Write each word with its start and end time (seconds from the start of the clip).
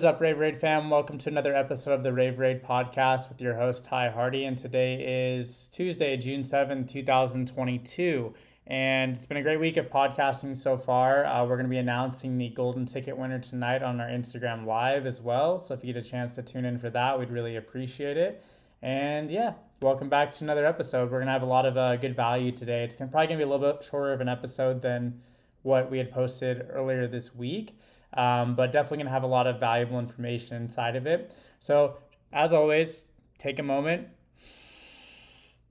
Is 0.00 0.04
up, 0.06 0.18
Raveraide 0.18 0.58
fam? 0.58 0.88
Welcome 0.88 1.18
to 1.18 1.28
another 1.28 1.54
episode 1.54 1.92
of 1.92 2.02
the 2.02 2.08
Raveraide 2.08 2.64
podcast 2.64 3.28
with 3.28 3.38
your 3.38 3.54
host, 3.54 3.84
Ty 3.84 4.08
Hardy. 4.08 4.46
And 4.46 4.56
today 4.56 5.34
is 5.36 5.68
Tuesday, 5.72 6.16
June 6.16 6.40
7th, 6.40 6.90
2022. 6.90 8.32
And 8.66 9.12
it's 9.12 9.26
been 9.26 9.36
a 9.36 9.42
great 9.42 9.60
week 9.60 9.76
of 9.76 9.90
podcasting 9.90 10.56
so 10.56 10.78
far. 10.78 11.26
Uh, 11.26 11.42
we're 11.42 11.56
going 11.56 11.66
to 11.66 11.70
be 11.70 11.76
announcing 11.76 12.38
the 12.38 12.48
golden 12.48 12.86
ticket 12.86 13.14
winner 13.14 13.38
tonight 13.38 13.82
on 13.82 14.00
our 14.00 14.08
Instagram 14.08 14.64
Live 14.64 15.04
as 15.04 15.20
well. 15.20 15.58
So 15.58 15.74
if 15.74 15.84
you 15.84 15.92
get 15.92 16.02
a 16.02 16.08
chance 16.08 16.34
to 16.36 16.42
tune 16.42 16.64
in 16.64 16.78
for 16.78 16.88
that, 16.88 17.18
we'd 17.18 17.28
really 17.28 17.56
appreciate 17.56 18.16
it. 18.16 18.42
And 18.80 19.30
yeah, 19.30 19.52
welcome 19.82 20.08
back 20.08 20.32
to 20.32 20.44
another 20.44 20.64
episode. 20.64 21.10
We're 21.10 21.18
going 21.18 21.26
to 21.26 21.32
have 21.32 21.42
a 21.42 21.44
lot 21.44 21.66
of 21.66 21.76
uh, 21.76 21.96
good 21.96 22.16
value 22.16 22.52
today. 22.52 22.84
It's 22.84 22.96
probably 22.96 23.26
going 23.26 23.28
to 23.28 23.36
be 23.36 23.42
a 23.42 23.54
little 23.54 23.70
bit 23.70 23.84
shorter 23.84 24.14
of 24.14 24.22
an 24.22 24.30
episode 24.30 24.80
than 24.80 25.20
what 25.60 25.90
we 25.90 25.98
had 25.98 26.10
posted 26.10 26.68
earlier 26.70 27.06
this 27.06 27.34
week, 27.34 27.78
um, 28.14 28.54
but 28.54 28.72
definitely 28.72 28.98
going 28.98 29.06
to 29.06 29.12
have 29.12 29.22
a 29.22 29.28
lot 29.28 29.46
of 29.46 29.60
valuable 29.60 29.98
information 29.98 30.56
inside 30.56 30.96
of 30.96 31.06
it. 31.06 31.32
So, 31.58 31.98
as 32.32 32.52
always, 32.52 33.08
take 33.38 33.58
a 33.58 33.62
moment, 33.62 34.08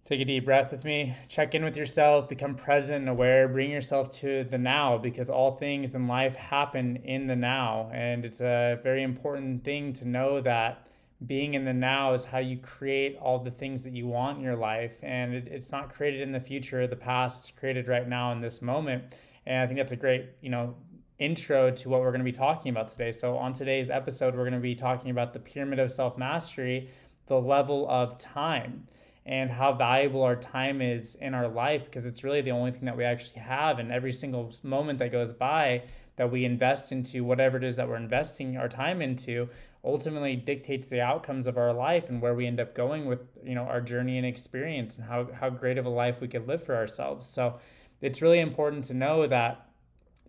Take 0.09 0.21
a 0.21 0.25
deep 0.25 0.45
breath 0.45 0.71
with 0.71 0.85
me. 0.85 1.13
Check 1.27 1.53
in 1.53 1.63
with 1.63 1.77
yourself, 1.77 2.27
become 2.27 2.55
present 2.55 3.01
and 3.01 3.09
aware, 3.09 3.47
bring 3.47 3.69
yourself 3.69 4.09
to 4.21 4.43
the 4.43 4.57
now 4.57 4.97
because 4.97 5.29
all 5.29 5.51
things 5.51 5.93
in 5.93 6.07
life 6.07 6.33
happen 6.33 6.95
in 7.03 7.27
the 7.27 7.35
now. 7.35 7.91
And 7.93 8.25
it's 8.25 8.41
a 8.41 8.79
very 8.81 9.03
important 9.03 9.63
thing 9.63 9.93
to 9.93 10.07
know 10.07 10.41
that 10.41 10.87
being 11.27 11.53
in 11.53 11.63
the 11.63 11.75
now 11.75 12.15
is 12.15 12.25
how 12.25 12.39
you 12.39 12.57
create 12.57 13.19
all 13.21 13.37
the 13.37 13.51
things 13.51 13.83
that 13.83 13.93
you 13.93 14.07
want 14.07 14.39
in 14.39 14.43
your 14.43 14.55
life. 14.55 14.97
And 15.03 15.35
it, 15.35 15.47
it's 15.47 15.71
not 15.71 15.93
created 15.93 16.21
in 16.21 16.31
the 16.31 16.39
future, 16.39 16.81
or 16.81 16.87
the 16.87 16.95
past, 16.95 17.41
it's 17.41 17.51
created 17.51 17.87
right 17.87 18.09
now 18.09 18.31
in 18.31 18.41
this 18.41 18.63
moment. 18.63 19.03
And 19.45 19.61
I 19.61 19.67
think 19.67 19.77
that's 19.77 19.91
a 19.91 19.95
great, 19.95 20.25
you 20.41 20.49
know, 20.49 20.73
intro 21.19 21.69
to 21.71 21.89
what 21.89 22.01
we're 22.01 22.11
going 22.11 22.19
to 22.19 22.25
be 22.25 22.31
talking 22.31 22.71
about 22.71 22.87
today. 22.87 23.11
So 23.11 23.37
on 23.37 23.53
today's 23.53 23.89
episode, 23.89 24.35
we're 24.35 24.43
going 24.43 24.53
to 24.53 24.59
be 24.59 24.75
talking 24.75 25.11
about 25.11 25.33
the 25.33 25.39
pyramid 25.39 25.79
of 25.79 25.91
self 25.91 26.17
mastery, 26.17 26.89
the 27.27 27.39
level 27.39 27.87
of 27.89 28.17
time 28.17 28.87
and 29.25 29.51
how 29.51 29.71
valuable 29.73 30.23
our 30.23 30.35
time 30.35 30.81
is 30.81 31.13
in 31.15 31.35
our 31.35 31.47
life 31.47 31.85
because 31.85 32.05
it's 32.07 32.23
really 32.23 32.41
the 32.41 32.49
only 32.49 32.71
thing 32.71 32.85
that 32.85 32.97
we 32.97 33.03
actually 33.03 33.39
have. 33.39 33.77
And 33.77 33.91
every 33.91 34.11
single 34.11 34.51
moment 34.63 34.97
that 34.99 35.11
goes 35.11 35.31
by 35.31 35.83
that 36.15 36.31
we 36.31 36.45
invest 36.45 36.91
into 36.91 37.23
whatever 37.23 37.57
it 37.57 37.63
is 37.63 37.75
that 37.75 37.87
we're 37.87 37.95
investing 37.95 38.57
our 38.57 38.67
time 38.67 39.01
into 39.01 39.47
ultimately 39.83 40.35
dictates 40.35 40.87
the 40.87 40.99
outcomes 40.99 41.47
of 41.47 41.57
our 41.57 41.71
life 41.71 42.09
and 42.09 42.21
where 42.21 42.33
we 42.33 42.47
end 42.47 42.59
up 42.59 42.75
going 42.75 43.05
with 43.05 43.19
you 43.43 43.55
know 43.55 43.61
our 43.61 43.79
journey 43.79 44.17
and 44.17 44.27
experience 44.27 44.97
and 44.97 45.05
how, 45.05 45.29
how 45.39 45.49
great 45.49 45.77
of 45.77 45.85
a 45.85 45.89
life 45.89 46.19
we 46.19 46.27
could 46.27 46.45
live 46.45 46.61
for 46.61 46.75
ourselves 46.75 47.25
so 47.25 47.57
it's 48.01 48.21
really 48.21 48.41
important 48.41 48.83
to 48.83 48.93
know 48.93 49.25
that 49.25 49.68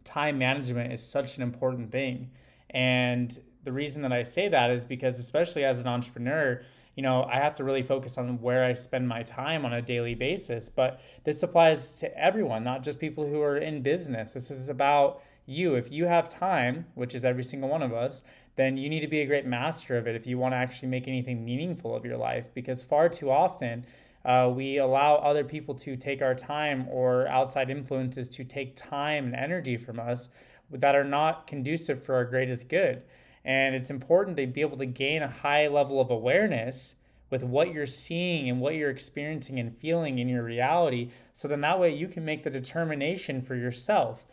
time 0.04 0.38
management 0.38 0.92
is 0.92 1.06
such 1.06 1.36
an 1.36 1.42
important 1.42 1.90
thing 1.90 2.30
and 2.70 3.40
the 3.64 3.72
reason 3.72 4.02
that 4.02 4.12
i 4.12 4.22
say 4.22 4.48
that 4.48 4.70
is 4.70 4.84
because 4.84 5.18
especially 5.18 5.64
as 5.64 5.80
an 5.80 5.86
entrepreneur 5.86 6.62
you 6.96 7.02
know, 7.02 7.24
I 7.24 7.36
have 7.36 7.56
to 7.56 7.64
really 7.64 7.82
focus 7.82 8.18
on 8.18 8.40
where 8.40 8.64
I 8.64 8.72
spend 8.72 9.06
my 9.08 9.22
time 9.22 9.64
on 9.64 9.72
a 9.72 9.82
daily 9.82 10.14
basis. 10.14 10.68
But 10.68 11.00
this 11.24 11.42
applies 11.42 11.94
to 12.00 12.18
everyone, 12.18 12.64
not 12.64 12.82
just 12.82 12.98
people 12.98 13.26
who 13.26 13.40
are 13.40 13.56
in 13.56 13.82
business. 13.82 14.32
This 14.32 14.50
is 14.50 14.68
about 14.68 15.22
you. 15.46 15.76
If 15.76 15.90
you 15.90 16.04
have 16.06 16.28
time, 16.28 16.84
which 16.94 17.14
is 17.14 17.24
every 17.24 17.44
single 17.44 17.68
one 17.68 17.82
of 17.82 17.92
us, 17.92 18.22
then 18.56 18.76
you 18.76 18.88
need 18.88 19.00
to 19.00 19.08
be 19.08 19.20
a 19.20 19.26
great 19.26 19.46
master 19.46 19.96
of 19.96 20.06
it 20.06 20.16
if 20.16 20.26
you 20.26 20.36
want 20.36 20.52
to 20.52 20.58
actually 20.58 20.88
make 20.88 21.08
anything 21.08 21.44
meaningful 21.44 21.94
of 21.94 22.04
your 22.04 22.16
life. 22.16 22.46
Because 22.52 22.82
far 22.82 23.08
too 23.08 23.30
often, 23.30 23.86
uh, 24.24 24.50
we 24.54 24.78
allow 24.78 25.16
other 25.16 25.44
people 25.44 25.74
to 25.74 25.96
take 25.96 26.22
our 26.22 26.34
time 26.34 26.86
or 26.88 27.26
outside 27.28 27.70
influences 27.70 28.28
to 28.28 28.44
take 28.44 28.76
time 28.76 29.24
and 29.26 29.34
energy 29.34 29.76
from 29.76 29.98
us 29.98 30.28
that 30.70 30.94
are 30.94 31.04
not 31.04 31.46
conducive 31.46 32.04
for 32.04 32.14
our 32.14 32.24
greatest 32.24 32.68
good. 32.68 33.02
And 33.44 33.74
it's 33.74 33.90
important 33.90 34.36
to 34.36 34.46
be 34.46 34.60
able 34.60 34.78
to 34.78 34.86
gain 34.86 35.22
a 35.22 35.28
high 35.28 35.68
level 35.68 36.00
of 36.00 36.10
awareness 36.10 36.96
with 37.30 37.42
what 37.42 37.72
you're 37.72 37.86
seeing 37.86 38.50
and 38.50 38.60
what 38.60 38.74
you're 38.74 38.90
experiencing 38.90 39.58
and 39.58 39.76
feeling 39.78 40.18
in 40.18 40.28
your 40.28 40.42
reality. 40.42 41.10
So 41.32 41.48
then 41.48 41.62
that 41.62 41.80
way 41.80 41.94
you 41.94 42.08
can 42.08 42.24
make 42.24 42.42
the 42.42 42.50
determination 42.50 43.40
for 43.40 43.54
yourself. 43.54 44.26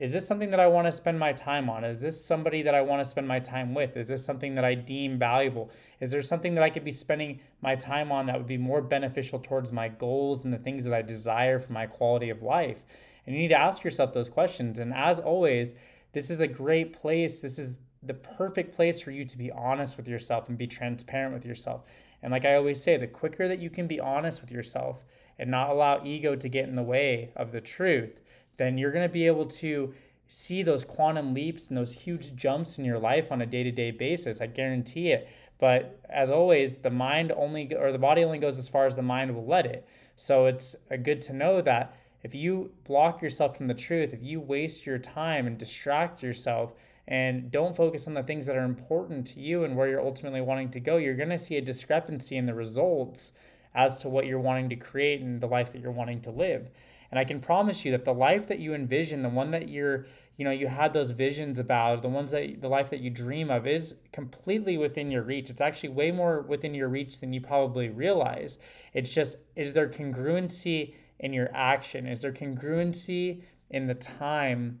Is 0.00 0.14
this 0.14 0.26
something 0.26 0.50
that 0.50 0.60
I 0.60 0.66
want 0.66 0.86
to 0.86 0.92
spend 0.92 1.18
my 1.18 1.34
time 1.34 1.68
on? 1.68 1.84
Is 1.84 2.00
this 2.00 2.24
somebody 2.24 2.62
that 2.62 2.74
I 2.74 2.80
want 2.80 3.04
to 3.04 3.08
spend 3.08 3.28
my 3.28 3.38
time 3.38 3.74
with? 3.74 3.98
Is 3.98 4.08
this 4.08 4.24
something 4.24 4.54
that 4.54 4.64
I 4.64 4.74
deem 4.74 5.18
valuable? 5.18 5.70
Is 6.00 6.10
there 6.10 6.22
something 6.22 6.54
that 6.54 6.64
I 6.64 6.70
could 6.70 6.84
be 6.84 6.90
spending 6.90 7.38
my 7.60 7.76
time 7.76 8.10
on 8.10 8.24
that 8.24 8.38
would 8.38 8.46
be 8.46 8.56
more 8.56 8.80
beneficial 8.80 9.38
towards 9.38 9.72
my 9.72 9.88
goals 9.88 10.44
and 10.44 10.54
the 10.54 10.58
things 10.58 10.84
that 10.84 10.94
I 10.94 11.02
desire 11.02 11.58
for 11.58 11.74
my 11.74 11.84
quality 11.84 12.30
of 12.30 12.40
life? 12.40 12.82
And 13.26 13.36
you 13.36 13.42
need 13.42 13.48
to 13.48 13.60
ask 13.60 13.84
yourself 13.84 14.14
those 14.14 14.30
questions. 14.30 14.78
And 14.78 14.94
as 14.94 15.20
always, 15.20 15.74
this 16.12 16.30
is 16.30 16.40
a 16.40 16.48
great 16.48 16.94
place. 16.94 17.40
This 17.40 17.58
is 17.58 17.76
the 18.02 18.14
perfect 18.14 18.74
place 18.74 19.02
for 19.02 19.10
you 19.10 19.26
to 19.26 19.36
be 19.36 19.52
honest 19.52 19.98
with 19.98 20.08
yourself 20.08 20.48
and 20.48 20.56
be 20.56 20.66
transparent 20.66 21.34
with 21.34 21.44
yourself. 21.44 21.84
And 22.22 22.32
like 22.32 22.46
I 22.46 22.54
always 22.54 22.82
say, 22.82 22.96
the 22.96 23.06
quicker 23.06 23.48
that 23.48 23.60
you 23.60 23.68
can 23.68 23.86
be 23.86 24.00
honest 24.00 24.40
with 24.40 24.50
yourself 24.50 25.04
and 25.38 25.50
not 25.50 25.68
allow 25.68 26.02
ego 26.06 26.34
to 26.36 26.48
get 26.48 26.68
in 26.68 26.74
the 26.74 26.82
way 26.82 27.32
of 27.36 27.52
the 27.52 27.60
truth, 27.60 28.18
then 28.60 28.76
you're 28.76 28.92
going 28.92 29.08
to 29.08 29.12
be 29.12 29.26
able 29.26 29.46
to 29.46 29.94
see 30.28 30.62
those 30.62 30.84
quantum 30.84 31.32
leaps 31.32 31.68
and 31.68 31.76
those 31.76 31.92
huge 31.92 32.36
jumps 32.36 32.78
in 32.78 32.84
your 32.84 32.98
life 32.98 33.32
on 33.32 33.40
a 33.40 33.46
day-to-day 33.46 33.90
basis. 33.90 34.40
I 34.40 34.46
guarantee 34.46 35.12
it. 35.12 35.28
But 35.58 35.98
as 36.08 36.30
always, 36.30 36.76
the 36.76 36.90
mind 36.90 37.32
only 37.34 37.74
or 37.74 37.90
the 37.90 37.98
body 37.98 38.22
only 38.22 38.38
goes 38.38 38.58
as 38.58 38.68
far 38.68 38.84
as 38.84 38.94
the 38.96 39.02
mind 39.02 39.34
will 39.34 39.46
let 39.46 39.64
it. 39.64 39.88
So 40.16 40.44
it's 40.44 40.76
uh, 40.90 40.96
good 40.96 41.22
to 41.22 41.32
know 41.32 41.62
that 41.62 41.96
if 42.22 42.34
you 42.34 42.70
block 42.84 43.22
yourself 43.22 43.56
from 43.56 43.66
the 43.66 43.74
truth, 43.74 44.12
if 44.12 44.22
you 44.22 44.40
waste 44.40 44.84
your 44.84 44.98
time 44.98 45.46
and 45.46 45.56
distract 45.56 46.22
yourself, 46.22 46.74
and 47.08 47.50
don't 47.50 47.74
focus 47.74 48.06
on 48.06 48.14
the 48.14 48.22
things 48.22 48.46
that 48.46 48.56
are 48.56 48.64
important 48.64 49.26
to 49.28 49.40
you 49.40 49.64
and 49.64 49.74
where 49.74 49.88
you're 49.88 50.04
ultimately 50.04 50.42
wanting 50.42 50.70
to 50.70 50.80
go, 50.80 50.98
you're 50.98 51.16
going 51.16 51.30
to 51.30 51.38
see 51.38 51.56
a 51.56 51.62
discrepancy 51.62 52.36
in 52.36 52.46
the 52.46 52.54
results 52.54 53.32
as 53.74 54.00
to 54.02 54.08
what 54.08 54.26
you're 54.26 54.38
wanting 54.38 54.68
to 54.68 54.76
create 54.76 55.20
and 55.20 55.40
the 55.40 55.46
life 55.46 55.72
that 55.72 55.80
you're 55.80 55.90
wanting 55.90 56.20
to 56.20 56.30
live. 56.30 56.70
And 57.10 57.18
I 57.18 57.24
can 57.24 57.40
promise 57.40 57.84
you 57.84 57.90
that 57.92 58.04
the 58.04 58.14
life 58.14 58.46
that 58.48 58.60
you 58.60 58.74
envision, 58.74 59.22
the 59.22 59.28
one 59.28 59.50
that 59.50 59.68
you're, 59.68 60.06
you 60.36 60.44
know, 60.44 60.50
you 60.50 60.68
had 60.68 60.92
those 60.92 61.10
visions 61.10 61.58
about, 61.58 62.02
the 62.02 62.08
ones 62.08 62.30
that 62.30 62.60
the 62.60 62.68
life 62.68 62.90
that 62.90 63.00
you 63.00 63.10
dream 63.10 63.50
of 63.50 63.66
is 63.66 63.96
completely 64.12 64.78
within 64.78 65.10
your 65.10 65.22
reach. 65.22 65.50
It's 65.50 65.60
actually 65.60 65.90
way 65.90 66.12
more 66.12 66.42
within 66.42 66.74
your 66.74 66.88
reach 66.88 67.20
than 67.20 67.32
you 67.32 67.40
probably 67.40 67.88
realize. 67.88 68.58
It's 68.94 69.10
just 69.10 69.36
is 69.56 69.74
there 69.74 69.88
congruency 69.88 70.94
in 71.18 71.32
your 71.32 71.50
action? 71.52 72.06
Is 72.06 72.22
there 72.22 72.32
congruency 72.32 73.42
in 73.70 73.86
the 73.86 73.94
time 73.94 74.80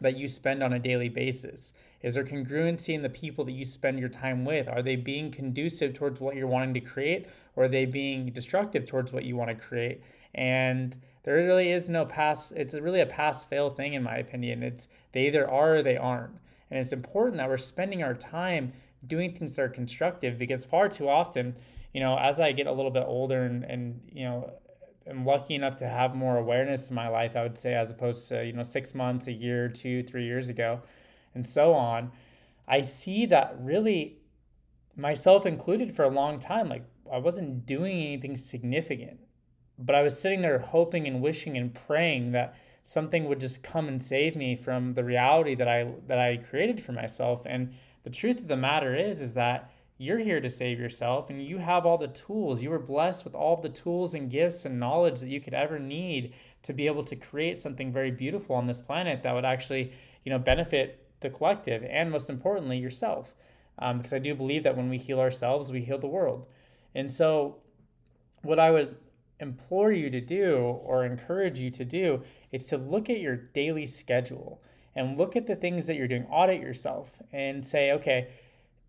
that 0.00 0.16
you 0.16 0.28
spend 0.28 0.62
on 0.62 0.72
a 0.72 0.78
daily 0.78 1.08
basis? 1.08 1.72
Is 2.02 2.14
there 2.14 2.24
congruency 2.24 2.94
in 2.94 3.02
the 3.02 3.08
people 3.08 3.44
that 3.46 3.52
you 3.52 3.64
spend 3.64 3.98
your 3.98 4.08
time 4.08 4.44
with? 4.44 4.68
Are 4.68 4.82
they 4.82 4.96
being 4.96 5.30
conducive 5.30 5.94
towards 5.94 6.20
what 6.20 6.36
you're 6.36 6.46
wanting 6.46 6.74
to 6.74 6.80
create, 6.80 7.26
or 7.56 7.64
are 7.64 7.68
they 7.68 7.86
being 7.86 8.30
destructive 8.30 8.86
towards 8.86 9.12
what 9.12 9.24
you 9.24 9.36
want 9.36 9.50
to 9.50 9.56
create? 9.56 10.02
And 10.34 10.96
there 11.24 11.34
really 11.36 11.70
is 11.70 11.88
no 11.88 12.04
pass. 12.06 12.52
It's 12.52 12.74
really 12.74 13.00
a 13.00 13.06
pass 13.06 13.44
fail 13.44 13.70
thing, 13.70 13.94
in 13.94 14.02
my 14.02 14.16
opinion. 14.16 14.62
It's 14.62 14.88
they 15.12 15.26
either 15.26 15.50
are 15.50 15.76
or 15.76 15.82
they 15.82 15.96
aren't. 15.96 16.36
And 16.70 16.80
it's 16.80 16.92
important 16.92 17.36
that 17.38 17.48
we're 17.48 17.56
spending 17.56 18.02
our 18.02 18.14
time 18.14 18.72
doing 19.06 19.34
things 19.34 19.54
that 19.54 19.62
are 19.62 19.68
constructive 19.68 20.38
because 20.38 20.64
far 20.64 20.88
too 20.88 21.08
often, 21.08 21.56
you 21.92 22.00
know, 22.00 22.18
as 22.18 22.40
I 22.40 22.52
get 22.52 22.66
a 22.66 22.72
little 22.72 22.90
bit 22.90 23.04
older 23.06 23.42
and, 23.42 23.64
and 23.64 24.00
you 24.12 24.24
know, 24.24 24.52
am 25.06 25.24
lucky 25.24 25.54
enough 25.54 25.76
to 25.76 25.88
have 25.88 26.14
more 26.14 26.36
awareness 26.36 26.88
in 26.88 26.94
my 26.94 27.08
life, 27.08 27.36
I 27.36 27.42
would 27.42 27.58
say, 27.58 27.74
as 27.74 27.90
opposed 27.90 28.28
to, 28.28 28.44
you 28.44 28.52
know, 28.52 28.62
six 28.62 28.94
months, 28.94 29.26
a 29.26 29.32
year, 29.32 29.68
two, 29.68 30.02
three 30.02 30.24
years 30.24 30.48
ago, 30.48 30.80
and 31.34 31.46
so 31.46 31.74
on, 31.74 32.10
I 32.66 32.80
see 32.80 33.26
that 33.26 33.56
really, 33.60 34.18
myself 34.96 35.46
included, 35.46 35.94
for 35.94 36.04
a 36.04 36.08
long 36.08 36.38
time, 36.38 36.68
like 36.68 36.84
I 37.12 37.18
wasn't 37.18 37.66
doing 37.66 37.96
anything 37.96 38.36
significant, 38.36 39.20
but 39.78 39.94
I 39.94 40.02
was 40.02 40.18
sitting 40.18 40.42
there 40.42 40.58
hoping 40.58 41.06
and 41.06 41.20
wishing 41.20 41.56
and 41.56 41.74
praying 41.74 42.32
that 42.32 42.56
something 42.84 43.24
would 43.24 43.40
just 43.40 43.62
come 43.62 43.88
and 43.88 44.02
save 44.02 44.36
me 44.36 44.54
from 44.54 44.94
the 44.94 45.04
reality 45.04 45.54
that 45.54 45.68
I 45.68 45.88
that 46.06 46.18
I 46.18 46.36
created 46.36 46.80
for 46.82 46.92
myself. 46.92 47.42
And 47.46 47.72
the 48.04 48.10
truth 48.10 48.40
of 48.40 48.48
the 48.48 48.56
matter 48.56 48.94
is, 48.94 49.22
is 49.22 49.34
that 49.34 49.70
you're 49.96 50.18
here 50.18 50.40
to 50.40 50.50
save 50.50 50.78
yourself 50.78 51.30
and 51.30 51.42
you 51.42 51.56
have 51.58 51.86
all 51.86 51.96
the 51.96 52.08
tools. 52.08 52.62
You 52.62 52.70
were 52.70 52.78
blessed 52.78 53.24
with 53.24 53.34
all 53.34 53.56
the 53.56 53.68
tools 53.68 54.14
and 54.14 54.30
gifts 54.30 54.64
and 54.64 54.78
knowledge 54.78 55.20
that 55.20 55.28
you 55.28 55.40
could 55.40 55.54
ever 55.54 55.78
need 55.78 56.34
to 56.62 56.72
be 56.72 56.86
able 56.86 57.04
to 57.04 57.16
create 57.16 57.58
something 57.58 57.92
very 57.92 58.10
beautiful 58.10 58.56
on 58.56 58.66
this 58.66 58.80
planet 58.80 59.22
that 59.22 59.34
would 59.34 59.44
actually, 59.44 59.92
you 60.24 60.30
know, 60.30 60.38
benefit 60.38 61.06
the 61.20 61.30
collective 61.30 61.84
and 61.84 62.10
most 62.10 62.28
importantly 62.28 62.76
yourself. 62.76 63.34
Um, 63.78 63.98
because 63.98 64.12
I 64.12 64.18
do 64.18 64.34
believe 64.34 64.62
that 64.64 64.76
when 64.76 64.88
we 64.88 64.98
heal 64.98 65.20
ourselves, 65.20 65.72
we 65.72 65.80
heal 65.80 65.98
the 65.98 66.06
world. 66.06 66.46
And 66.94 67.10
so, 67.10 67.56
what 68.42 68.60
I 68.60 68.70
would 68.70 68.96
implore 69.40 69.92
you 69.92 70.10
to 70.10 70.20
do 70.20 70.56
or 70.84 71.04
encourage 71.04 71.58
you 71.58 71.70
to 71.70 71.84
do 71.84 72.22
is 72.52 72.66
to 72.68 72.76
look 72.76 73.10
at 73.10 73.20
your 73.20 73.36
daily 73.36 73.86
schedule 73.86 74.62
and 74.96 75.18
look 75.18 75.36
at 75.36 75.46
the 75.46 75.56
things 75.56 75.86
that 75.86 75.96
you're 75.96 76.08
doing, 76.08 76.26
audit 76.26 76.60
yourself 76.60 77.18
and 77.32 77.64
say, 77.64 77.92
okay, 77.92 78.28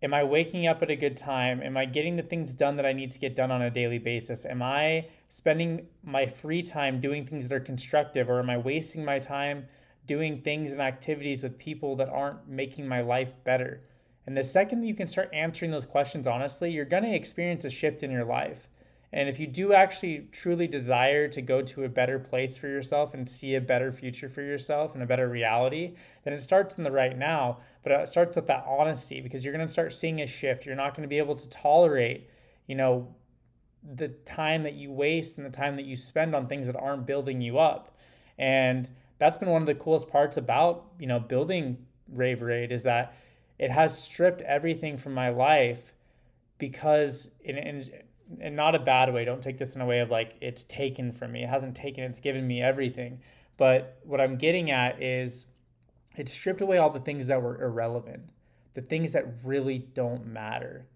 Am 0.02 0.12
I 0.12 0.24
waking 0.24 0.66
up 0.66 0.82
at 0.82 0.90
a 0.90 0.96
good 0.96 1.16
time? 1.16 1.62
Am 1.62 1.74
I 1.74 1.86
getting 1.86 2.16
the 2.16 2.22
things 2.22 2.52
done 2.52 2.76
that 2.76 2.84
I 2.84 2.92
need 2.92 3.10
to 3.12 3.18
get 3.18 3.34
done 3.34 3.50
on 3.50 3.62
a 3.62 3.70
daily 3.70 3.98
basis? 3.98 4.44
Am 4.44 4.62
I 4.62 5.06
spending 5.30 5.86
my 6.04 6.26
free 6.26 6.62
time 6.62 7.00
doing 7.00 7.24
things 7.24 7.48
that 7.48 7.54
are 7.54 7.60
constructive, 7.60 8.28
or 8.28 8.38
am 8.38 8.50
I 8.50 8.58
wasting 8.58 9.06
my 9.06 9.18
time 9.18 9.66
doing 10.06 10.42
things 10.42 10.72
and 10.72 10.82
activities 10.82 11.42
with 11.42 11.56
people 11.56 11.96
that 11.96 12.10
aren't 12.10 12.46
making 12.46 12.86
my 12.86 13.00
life 13.00 13.32
better? 13.44 13.80
And 14.26 14.36
the 14.36 14.44
second 14.44 14.82
you 14.82 14.94
can 14.94 15.08
start 15.08 15.30
answering 15.32 15.70
those 15.70 15.86
questions 15.86 16.26
honestly, 16.26 16.70
you're 16.70 16.84
going 16.84 17.04
to 17.04 17.14
experience 17.14 17.64
a 17.64 17.70
shift 17.70 18.02
in 18.02 18.10
your 18.10 18.24
life. 18.24 18.68
And 19.12 19.28
if 19.28 19.38
you 19.38 19.46
do 19.46 19.72
actually 19.72 20.28
truly 20.32 20.66
desire 20.66 21.28
to 21.28 21.40
go 21.40 21.62
to 21.62 21.84
a 21.84 21.88
better 21.88 22.18
place 22.18 22.56
for 22.56 22.68
yourself 22.68 23.14
and 23.14 23.28
see 23.28 23.54
a 23.54 23.60
better 23.60 23.92
future 23.92 24.28
for 24.28 24.42
yourself 24.42 24.94
and 24.94 25.02
a 25.02 25.06
better 25.06 25.28
reality, 25.28 25.94
then 26.24 26.32
it 26.32 26.42
starts 26.42 26.76
in 26.76 26.84
the 26.84 26.90
right 26.90 27.16
now. 27.16 27.58
But 27.82 27.92
it 27.92 28.08
starts 28.08 28.36
with 28.36 28.48
that 28.48 28.64
honesty 28.66 29.20
because 29.20 29.44
you're 29.44 29.54
going 29.54 29.66
to 29.66 29.72
start 29.72 29.92
seeing 29.94 30.20
a 30.20 30.26
shift. 30.26 30.66
You're 30.66 30.74
not 30.74 30.94
going 30.94 31.02
to 31.02 31.08
be 31.08 31.18
able 31.18 31.36
to 31.36 31.48
tolerate, 31.48 32.28
you 32.66 32.74
know, 32.74 33.14
the 33.94 34.08
time 34.08 34.64
that 34.64 34.74
you 34.74 34.90
waste 34.90 35.38
and 35.38 35.46
the 35.46 35.56
time 35.56 35.76
that 35.76 35.84
you 35.84 35.96
spend 35.96 36.34
on 36.34 36.48
things 36.48 36.66
that 36.66 36.76
aren't 36.76 37.06
building 37.06 37.40
you 37.40 37.58
up. 37.58 37.96
And 38.38 38.90
that's 39.18 39.38
been 39.38 39.48
one 39.48 39.62
of 39.62 39.66
the 39.66 39.74
coolest 39.74 40.08
parts 40.08 40.36
about, 40.36 40.86
you 40.98 41.06
know, 41.06 41.20
building 41.20 41.78
Raveraide 42.14 42.72
is 42.72 42.82
that 42.82 43.16
it 43.58 43.70
has 43.70 43.96
stripped 43.96 44.42
everything 44.42 44.98
from 44.98 45.14
my 45.14 45.30
life 45.30 45.94
because 46.58 47.30
in, 47.42 47.84
in 48.40 48.54
not 48.54 48.74
a 48.74 48.78
bad 48.78 49.12
way. 49.12 49.24
Don't 49.24 49.42
take 49.42 49.58
this 49.58 49.74
in 49.74 49.80
a 49.80 49.86
way 49.86 50.00
of 50.00 50.10
like 50.10 50.36
it's 50.40 50.64
taken 50.64 51.12
from 51.12 51.32
me. 51.32 51.42
It 51.44 51.48
hasn't 51.48 51.76
taken 51.76 52.04
it's 52.04 52.20
given 52.20 52.46
me 52.46 52.62
everything. 52.62 53.20
But 53.56 53.98
what 54.04 54.20
i'm 54.20 54.36
getting 54.36 54.70
at 54.70 55.02
is 55.02 55.46
it 56.16 56.28
stripped 56.28 56.60
away 56.60 56.78
all 56.78 56.90
the 56.90 57.00
things 57.00 57.26
that 57.28 57.40
were 57.40 57.62
irrelevant 57.62 58.22
the 58.74 58.82
things 58.82 59.12
that 59.12 59.24
really 59.42 59.78
don't 59.78 60.26
matter. 60.26 60.86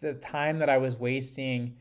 The 0.00 0.14
time 0.14 0.58
that 0.58 0.70
i 0.70 0.78
was 0.78 0.96
wasting 0.96 1.76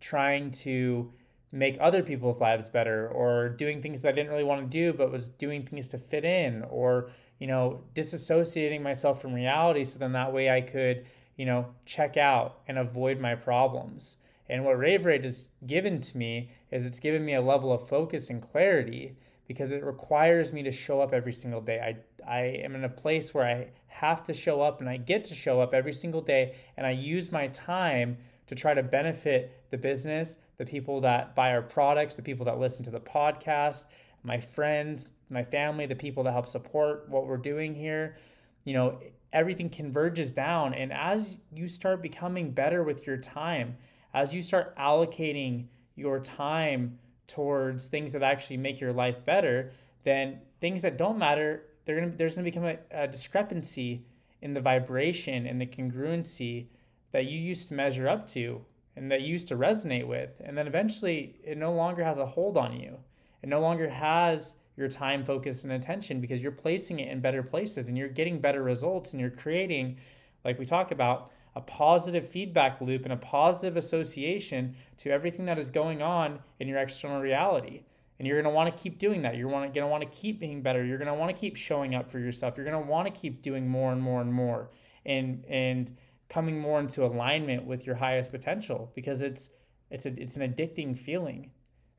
trying 0.00 0.50
to 0.50 1.10
make 1.50 1.78
other 1.80 2.02
people's 2.02 2.40
lives 2.40 2.68
better 2.68 3.08
or 3.08 3.48
doing 3.48 3.80
things 3.80 4.02
that 4.02 4.10
i 4.10 4.12
didn't 4.12 4.30
really 4.30 4.44
want 4.44 4.60
to 4.60 4.66
do 4.66 4.92
but 4.92 5.10
was 5.10 5.30
doing 5.30 5.64
things 5.64 5.88
to 5.88 5.98
fit 5.98 6.24
in 6.24 6.62
or 6.68 7.10
you 7.38 7.46
know, 7.46 7.80
disassociating 7.94 8.82
myself 8.82 9.20
from 9.20 9.32
reality 9.32 9.84
so 9.84 9.98
then 9.98 10.12
that 10.12 10.32
way 10.32 10.50
I 10.50 10.60
could, 10.60 11.06
you 11.36 11.46
know, 11.46 11.66
check 11.86 12.16
out 12.16 12.60
and 12.66 12.78
avoid 12.78 13.20
my 13.20 13.34
problems. 13.34 14.18
And 14.48 14.64
what 14.64 14.78
Raveraide 14.78 15.24
has 15.24 15.50
given 15.66 16.00
to 16.00 16.16
me 16.16 16.50
is 16.70 16.86
it's 16.86 17.00
given 17.00 17.24
me 17.24 17.34
a 17.34 17.40
level 17.40 17.72
of 17.72 17.88
focus 17.88 18.30
and 18.30 18.40
clarity 18.40 19.14
because 19.46 19.72
it 19.72 19.84
requires 19.84 20.52
me 20.52 20.62
to 20.62 20.72
show 20.72 21.00
up 21.00 21.12
every 21.12 21.32
single 21.32 21.60
day. 21.60 21.80
I, 21.80 22.30
I 22.30 22.40
am 22.62 22.74
in 22.74 22.84
a 22.84 22.88
place 22.88 23.32
where 23.32 23.44
I 23.44 23.68
have 23.86 24.22
to 24.24 24.34
show 24.34 24.60
up 24.60 24.80
and 24.80 24.88
I 24.88 24.98
get 24.98 25.24
to 25.24 25.34
show 25.34 25.60
up 25.60 25.74
every 25.74 25.92
single 25.92 26.20
day 26.20 26.54
and 26.76 26.86
I 26.86 26.90
use 26.90 27.32
my 27.32 27.48
time 27.48 28.16
to 28.46 28.54
try 28.54 28.74
to 28.74 28.82
benefit 28.82 29.64
the 29.70 29.78
business, 29.78 30.36
the 30.56 30.64
people 30.64 31.00
that 31.02 31.34
buy 31.34 31.50
our 31.52 31.62
products, 31.62 32.16
the 32.16 32.22
people 32.22 32.44
that 32.46 32.58
listen 32.58 32.84
to 32.84 32.90
the 32.90 33.00
podcast, 33.00 33.86
my 34.22 34.38
friends, 34.38 35.06
my 35.30 35.44
family, 35.44 35.86
the 35.86 35.94
people 35.94 36.22
that 36.24 36.32
help 36.32 36.48
support 36.48 37.06
what 37.08 37.26
we're 37.26 37.36
doing 37.36 37.74
here. 37.74 38.16
You 38.64 38.74
know, 38.74 38.98
everything 39.32 39.68
converges 39.68 40.32
down. 40.32 40.74
And 40.74 40.92
as 40.92 41.38
you 41.52 41.68
start 41.68 42.02
becoming 42.02 42.50
better 42.50 42.82
with 42.82 43.06
your 43.06 43.18
time, 43.18 43.76
as 44.18 44.34
you 44.34 44.42
start 44.42 44.76
allocating 44.76 45.66
your 45.94 46.18
time 46.18 46.98
towards 47.28 47.86
things 47.86 48.12
that 48.12 48.22
actually 48.22 48.56
make 48.56 48.80
your 48.80 48.92
life 48.92 49.24
better, 49.24 49.70
then 50.02 50.40
things 50.60 50.82
that 50.82 50.96
don't 50.96 51.18
matter, 51.18 51.62
gonna, 51.86 52.10
there's 52.16 52.34
going 52.34 52.44
to 52.44 52.50
become 52.50 52.64
a, 52.64 52.78
a 52.90 53.06
discrepancy 53.06 54.04
in 54.42 54.52
the 54.52 54.60
vibration 54.60 55.46
and 55.46 55.60
the 55.60 55.66
congruency 55.66 56.66
that 57.12 57.26
you 57.26 57.38
used 57.38 57.68
to 57.68 57.74
measure 57.74 58.08
up 58.08 58.26
to 58.26 58.60
and 58.96 59.08
that 59.08 59.20
you 59.20 59.28
used 59.28 59.46
to 59.46 59.56
resonate 59.56 60.06
with. 60.06 60.30
And 60.44 60.58
then 60.58 60.66
eventually 60.66 61.36
it 61.44 61.56
no 61.56 61.72
longer 61.72 62.02
has 62.02 62.18
a 62.18 62.26
hold 62.26 62.56
on 62.56 62.78
you. 62.78 62.96
It 63.44 63.48
no 63.48 63.60
longer 63.60 63.88
has 63.88 64.56
your 64.76 64.88
time, 64.88 65.24
focus, 65.24 65.62
and 65.62 65.72
attention 65.74 66.20
because 66.20 66.42
you're 66.42 66.50
placing 66.50 66.98
it 66.98 67.08
in 67.08 67.20
better 67.20 67.42
places 67.42 67.86
and 67.88 67.96
you're 67.96 68.08
getting 68.08 68.40
better 68.40 68.64
results 68.64 69.12
and 69.12 69.20
you're 69.20 69.30
creating, 69.30 69.96
like 70.44 70.58
we 70.58 70.66
talk 70.66 70.90
about, 70.90 71.30
a 71.56 71.60
positive 71.60 72.28
feedback 72.28 72.80
loop 72.80 73.04
and 73.04 73.12
a 73.12 73.16
positive 73.16 73.76
association 73.76 74.74
to 74.98 75.10
everything 75.10 75.46
that 75.46 75.58
is 75.58 75.70
going 75.70 76.02
on 76.02 76.38
in 76.60 76.68
your 76.68 76.78
external 76.78 77.20
reality. 77.20 77.82
And 78.18 78.26
you're 78.26 78.42
want 78.48 78.74
to 78.74 78.82
keep 78.82 78.98
doing 78.98 79.22
that. 79.22 79.36
You're 79.36 79.48
want 79.48 79.72
to 79.74 80.08
keep 80.10 80.40
being 80.40 80.62
better. 80.62 80.84
You're 80.84 80.98
want 81.14 81.34
to 81.34 81.40
keep 81.40 81.56
showing 81.56 81.94
up 81.94 82.10
for 82.10 82.18
yourself. 82.18 82.56
You're 82.56 82.78
want 82.80 83.12
to 83.12 83.20
keep 83.20 83.42
doing 83.42 83.68
more 83.68 83.92
and 83.92 84.02
more 84.02 84.20
and 84.20 84.32
more 84.32 84.70
and 85.06 85.44
and 85.48 85.96
coming 86.28 86.58
more 86.58 86.80
into 86.80 87.04
alignment 87.04 87.64
with 87.64 87.86
your 87.86 87.94
highest 87.94 88.30
potential 88.30 88.90
because 88.94 89.22
it's 89.22 89.50
it's 89.90 90.06
a, 90.06 90.20
it's 90.20 90.36
an 90.36 90.42
addicting 90.42 90.96
feeling 90.96 91.50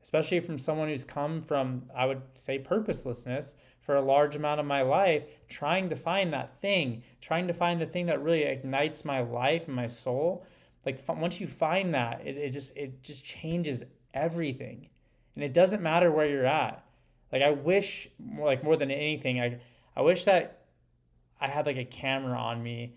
especially 0.02 0.40
from 0.40 0.58
someone 0.58 0.88
who's 0.88 1.04
come 1.04 1.40
from, 1.40 1.82
I 1.94 2.06
would 2.06 2.22
say, 2.34 2.58
purposelessness 2.58 3.56
for 3.80 3.96
a 3.96 4.00
large 4.00 4.36
amount 4.36 4.60
of 4.60 4.66
my 4.66 4.82
life, 4.82 5.24
trying 5.48 5.88
to 5.88 5.96
find 5.96 6.32
that 6.32 6.60
thing, 6.60 7.02
trying 7.20 7.46
to 7.48 7.54
find 7.54 7.80
the 7.80 7.86
thing 7.86 8.06
that 8.06 8.22
really 8.22 8.42
ignites 8.42 9.04
my 9.04 9.20
life 9.20 9.66
and 9.66 9.76
my 9.76 9.86
soul. 9.86 10.44
Like 10.86 11.02
once 11.08 11.40
you 11.40 11.46
find 11.46 11.94
that, 11.94 12.20
it, 12.24 12.36
it 12.36 12.50
just 12.50 12.76
it 12.76 13.02
just 13.02 13.24
changes 13.24 13.82
everything, 14.14 14.88
and 15.34 15.44
it 15.44 15.52
doesn't 15.52 15.82
matter 15.82 16.10
where 16.10 16.26
you're 16.26 16.46
at. 16.46 16.84
Like 17.32 17.42
I 17.42 17.50
wish, 17.50 18.08
more 18.18 18.46
like 18.46 18.64
more 18.64 18.76
than 18.76 18.90
anything, 18.90 19.40
I 19.40 19.60
I 19.96 20.02
wish 20.02 20.24
that 20.24 20.60
I 21.40 21.48
had 21.48 21.66
like 21.66 21.76
a 21.76 21.84
camera 21.84 22.38
on 22.38 22.62
me 22.62 22.94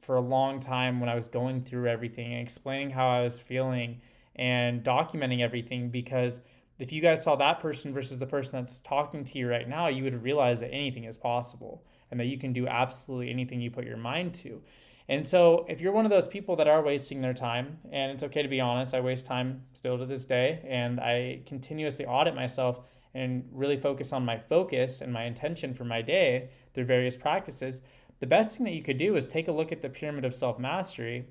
for 0.00 0.16
a 0.16 0.20
long 0.20 0.60
time 0.60 1.00
when 1.00 1.08
I 1.08 1.14
was 1.14 1.28
going 1.28 1.62
through 1.62 1.88
everything 1.88 2.32
and 2.32 2.42
explaining 2.42 2.90
how 2.90 3.08
I 3.08 3.22
was 3.22 3.40
feeling 3.40 4.00
and 4.36 4.84
documenting 4.84 5.40
everything 5.40 5.88
because 5.88 6.40
if 6.78 6.92
you 6.92 7.00
guys 7.00 7.22
saw 7.22 7.36
that 7.36 7.60
person 7.60 7.92
versus 7.92 8.18
the 8.18 8.26
person 8.26 8.60
that's 8.60 8.80
talking 8.80 9.24
to 9.24 9.38
you 9.38 9.48
right 9.48 9.68
now, 9.68 9.88
you 9.88 10.04
would 10.04 10.22
realize 10.22 10.60
that 10.60 10.72
anything 10.72 11.04
is 11.04 11.16
possible 11.16 11.84
and 12.10 12.20
that 12.20 12.26
you 12.26 12.38
can 12.38 12.52
do 12.52 12.66
absolutely 12.66 13.30
anything 13.30 13.60
you 13.60 13.70
put 13.70 13.84
your 13.84 13.96
mind 13.96 14.34
to. 14.34 14.62
And 15.08 15.26
so, 15.26 15.64
if 15.68 15.80
you're 15.80 15.92
one 15.92 16.04
of 16.04 16.10
those 16.10 16.26
people 16.26 16.56
that 16.56 16.66
are 16.66 16.82
wasting 16.82 17.20
their 17.20 17.32
time, 17.32 17.78
and 17.92 18.10
it's 18.10 18.24
okay 18.24 18.42
to 18.42 18.48
be 18.48 18.60
honest, 18.60 18.92
I 18.92 19.00
waste 19.00 19.24
time 19.24 19.62
still 19.72 19.96
to 19.98 20.04
this 20.04 20.24
day, 20.24 20.60
and 20.66 20.98
I 20.98 21.42
continuously 21.46 22.06
audit 22.06 22.34
myself 22.34 22.80
and 23.14 23.48
really 23.52 23.76
focus 23.76 24.12
on 24.12 24.24
my 24.24 24.36
focus 24.36 25.00
and 25.00 25.12
my 25.12 25.24
intention 25.24 25.74
for 25.74 25.84
my 25.84 26.02
day 26.02 26.50
through 26.74 26.84
various 26.84 27.16
practices. 27.16 27.82
The 28.18 28.26
best 28.26 28.56
thing 28.56 28.64
that 28.64 28.74
you 28.74 28.82
could 28.82 28.98
do 28.98 29.16
is 29.16 29.26
take 29.26 29.48
a 29.48 29.52
look 29.52 29.72
at 29.72 29.80
the 29.80 29.88
pyramid 29.88 30.24
of 30.24 30.34
self 30.34 30.58
mastery 30.58 31.26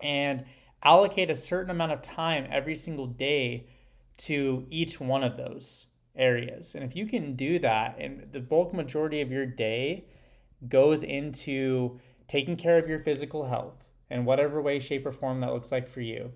and 0.00 0.44
allocate 0.82 1.30
a 1.30 1.34
certain 1.34 1.70
amount 1.70 1.92
of 1.92 2.02
time 2.02 2.46
every 2.50 2.74
single 2.74 3.06
day 3.06 3.66
to 4.18 4.66
each 4.70 5.00
one 5.00 5.22
of 5.22 5.36
those 5.36 5.86
areas. 6.16 6.74
And 6.74 6.84
if 6.84 6.96
you 6.96 7.06
can 7.06 7.36
do 7.36 7.58
that, 7.60 7.96
and 7.98 8.26
the 8.32 8.40
bulk 8.40 8.72
majority 8.72 9.20
of 9.20 9.30
your 9.30 9.46
day 9.46 10.04
goes 10.68 11.02
into 11.02 11.98
taking 12.26 12.56
care 12.56 12.78
of 12.78 12.88
your 12.88 12.98
physical 12.98 13.46
health 13.46 13.86
in 14.10 14.24
whatever 14.24 14.60
way, 14.60 14.78
shape, 14.78 15.06
or 15.06 15.12
form 15.12 15.40
that 15.40 15.52
looks 15.52 15.70
like 15.70 15.88
for 15.88 16.00
you. 16.00 16.32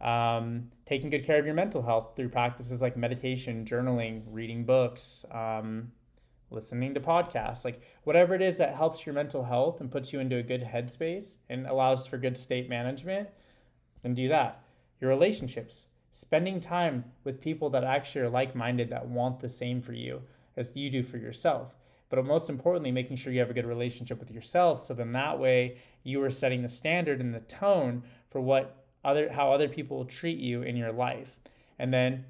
Um, 0.00 0.70
taking 0.86 1.10
good 1.10 1.24
care 1.24 1.38
of 1.38 1.46
your 1.46 1.54
mental 1.54 1.82
health 1.82 2.12
through 2.16 2.28
practices 2.28 2.82
like 2.82 2.96
meditation, 2.96 3.64
journaling, 3.64 4.22
reading 4.26 4.64
books, 4.64 5.24
um, 5.30 5.90
listening 6.50 6.94
to 6.94 7.00
podcasts, 7.00 7.64
like 7.64 7.80
whatever 8.04 8.34
it 8.34 8.42
is 8.42 8.58
that 8.58 8.74
helps 8.74 9.04
your 9.04 9.14
mental 9.14 9.42
health 9.44 9.80
and 9.80 9.90
puts 9.90 10.12
you 10.12 10.20
into 10.20 10.36
a 10.36 10.42
good 10.42 10.62
headspace 10.62 11.38
and 11.48 11.66
allows 11.66 12.06
for 12.06 12.18
good 12.18 12.36
state 12.36 12.68
management 12.68 13.28
then 14.06 14.14
do 14.14 14.28
that. 14.28 14.62
Your 15.00 15.10
relationships, 15.10 15.86
spending 16.16 16.58
time 16.58 17.04
with 17.24 17.42
people 17.42 17.68
that 17.68 17.84
actually 17.84 18.22
are 18.22 18.30
like 18.30 18.54
minded 18.54 18.88
that 18.88 19.06
want 19.06 19.38
the 19.38 19.48
same 19.50 19.82
for 19.82 19.92
you 19.92 20.22
as 20.56 20.74
you 20.74 20.88
do 20.88 21.02
for 21.02 21.18
yourself. 21.18 21.76
But 22.08 22.24
most 22.24 22.48
importantly, 22.48 22.90
making 22.90 23.18
sure 23.18 23.34
you 23.34 23.40
have 23.40 23.50
a 23.50 23.52
good 23.52 23.66
relationship 23.66 24.18
with 24.18 24.30
yourself 24.30 24.82
so 24.82 24.94
then 24.94 25.12
that 25.12 25.38
way 25.38 25.76
you 26.04 26.22
are 26.22 26.30
setting 26.30 26.62
the 26.62 26.70
standard 26.70 27.20
and 27.20 27.34
the 27.34 27.40
tone 27.40 28.02
for 28.30 28.40
what 28.40 28.86
other 29.04 29.30
how 29.30 29.52
other 29.52 29.68
people 29.68 29.98
will 29.98 30.06
treat 30.06 30.38
you 30.38 30.62
in 30.62 30.74
your 30.74 30.90
life. 30.90 31.38
And 31.78 31.92
then 31.92 32.24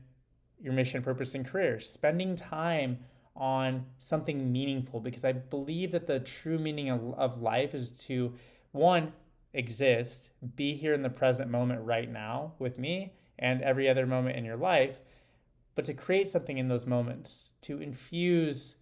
your 0.60 0.72
mission, 0.72 1.00
purpose, 1.00 1.36
and 1.36 1.46
career. 1.46 1.78
Spending 1.78 2.34
time 2.34 2.98
on 3.36 3.86
something 3.98 4.50
meaningful 4.50 4.98
because 4.98 5.24
I 5.24 5.30
believe 5.30 5.92
that 5.92 6.08
the 6.08 6.18
true 6.18 6.58
meaning 6.58 6.90
of, 6.90 7.14
of 7.14 7.40
life 7.40 7.72
is 7.72 7.92
to 8.06 8.34
one 8.72 9.12
exist, 9.52 10.30
be 10.56 10.74
here 10.74 10.92
in 10.92 11.02
the 11.02 11.08
present 11.08 11.52
moment 11.52 11.82
right 11.84 12.10
now 12.10 12.54
with 12.58 12.80
me 12.80 13.12
and 13.38 13.62
every 13.62 13.88
other 13.88 14.06
moment 14.06 14.36
in 14.36 14.44
your 14.44 14.56
life, 14.56 15.00
but 15.74 15.84
to 15.84 15.94
create 15.94 16.28
something 16.28 16.58
in 16.58 16.68
those 16.68 16.86
moments, 16.86 17.50
to 17.62 17.80
infuse 17.80 18.76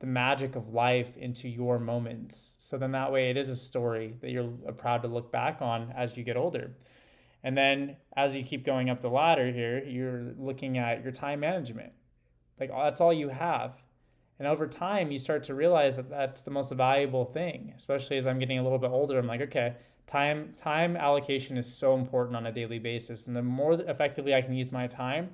the 0.00 0.06
magic 0.06 0.56
of 0.56 0.72
life 0.72 1.16
into 1.16 1.48
your 1.48 1.78
moments. 1.78 2.56
So 2.58 2.76
then 2.76 2.92
that 2.92 3.12
way 3.12 3.30
it 3.30 3.36
is 3.36 3.48
a 3.48 3.56
story 3.56 4.16
that 4.20 4.30
you're 4.30 4.48
proud 4.76 5.02
to 5.02 5.08
look 5.08 5.30
back 5.30 5.62
on 5.62 5.92
as 5.96 6.16
you 6.16 6.24
get 6.24 6.36
older. 6.36 6.72
And 7.44 7.56
then 7.56 7.96
as 8.16 8.34
you 8.34 8.42
keep 8.42 8.64
going 8.64 8.90
up 8.90 9.00
the 9.00 9.08
ladder 9.08 9.52
here, 9.52 9.82
you're 9.84 10.34
looking 10.38 10.78
at 10.78 11.02
your 11.02 11.12
time 11.12 11.40
management. 11.40 11.92
Like 12.58 12.70
that's 12.70 13.00
all 13.00 13.12
you 13.12 13.28
have. 13.28 13.82
And 14.38 14.48
over 14.48 14.66
time, 14.66 15.12
you 15.12 15.20
start 15.20 15.44
to 15.44 15.54
realize 15.54 15.96
that 15.96 16.10
that's 16.10 16.42
the 16.42 16.50
most 16.50 16.72
valuable 16.72 17.24
thing, 17.24 17.72
especially 17.76 18.16
as 18.16 18.26
I'm 18.26 18.40
getting 18.40 18.58
a 18.58 18.62
little 18.62 18.78
bit 18.78 18.90
older. 18.90 19.18
I'm 19.18 19.26
like, 19.28 19.42
okay, 19.42 19.76
time 20.06 20.52
time 20.56 20.96
allocation 20.96 21.56
is 21.56 21.72
so 21.72 21.94
important 21.94 22.36
on 22.36 22.46
a 22.46 22.52
daily 22.52 22.78
basis. 22.78 23.26
And 23.26 23.36
the 23.36 23.42
more 23.42 23.74
effectively 23.74 24.34
I 24.34 24.42
can 24.42 24.54
use 24.54 24.72
my 24.72 24.86
time, 24.86 25.30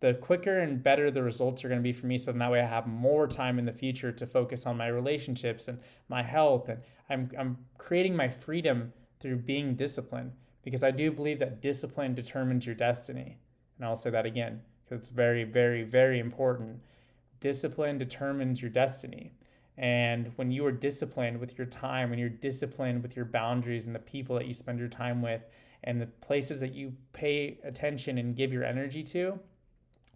the 0.00 0.14
quicker 0.14 0.60
and 0.60 0.82
better 0.82 1.10
the 1.10 1.22
results 1.22 1.64
are 1.64 1.68
going 1.68 1.80
to 1.80 1.82
be 1.82 1.92
for 1.92 2.06
me. 2.06 2.18
So 2.18 2.32
that 2.32 2.50
way 2.50 2.60
I 2.60 2.66
have 2.66 2.86
more 2.86 3.26
time 3.26 3.58
in 3.58 3.64
the 3.64 3.72
future 3.72 4.12
to 4.12 4.26
focus 4.26 4.66
on 4.66 4.76
my 4.76 4.88
relationships 4.88 5.68
and 5.68 5.78
my 6.08 6.22
health. 6.22 6.68
And 6.68 6.80
I'm, 7.10 7.30
I'm 7.38 7.58
creating 7.78 8.14
my 8.14 8.28
freedom 8.28 8.92
through 9.20 9.36
being 9.38 9.74
disciplined 9.74 10.32
because 10.62 10.84
I 10.84 10.90
do 10.90 11.10
believe 11.10 11.38
that 11.40 11.60
discipline 11.60 12.14
determines 12.14 12.64
your 12.64 12.74
destiny. 12.74 13.38
And 13.76 13.86
I'll 13.86 13.96
say 13.96 14.10
that 14.10 14.26
again 14.26 14.60
because 14.84 15.00
it's 15.00 15.10
very, 15.10 15.44
very, 15.44 15.82
very 15.82 16.20
important. 16.20 16.80
Discipline 17.40 17.98
determines 17.98 18.60
your 18.60 18.70
destiny. 18.70 19.32
And 19.78 20.32
when 20.34 20.50
you 20.50 20.66
are 20.66 20.72
disciplined 20.72 21.38
with 21.38 21.56
your 21.56 21.68
time, 21.68 22.10
when 22.10 22.18
you're 22.18 22.28
disciplined 22.28 23.00
with 23.00 23.14
your 23.14 23.24
boundaries 23.24 23.86
and 23.86 23.94
the 23.94 24.00
people 24.00 24.36
that 24.36 24.46
you 24.46 24.52
spend 24.52 24.80
your 24.80 24.88
time 24.88 25.22
with 25.22 25.42
and 25.84 26.00
the 26.00 26.06
places 26.06 26.58
that 26.60 26.74
you 26.74 26.92
pay 27.12 27.60
attention 27.62 28.18
and 28.18 28.34
give 28.34 28.52
your 28.52 28.64
energy 28.64 29.04
to, 29.04 29.38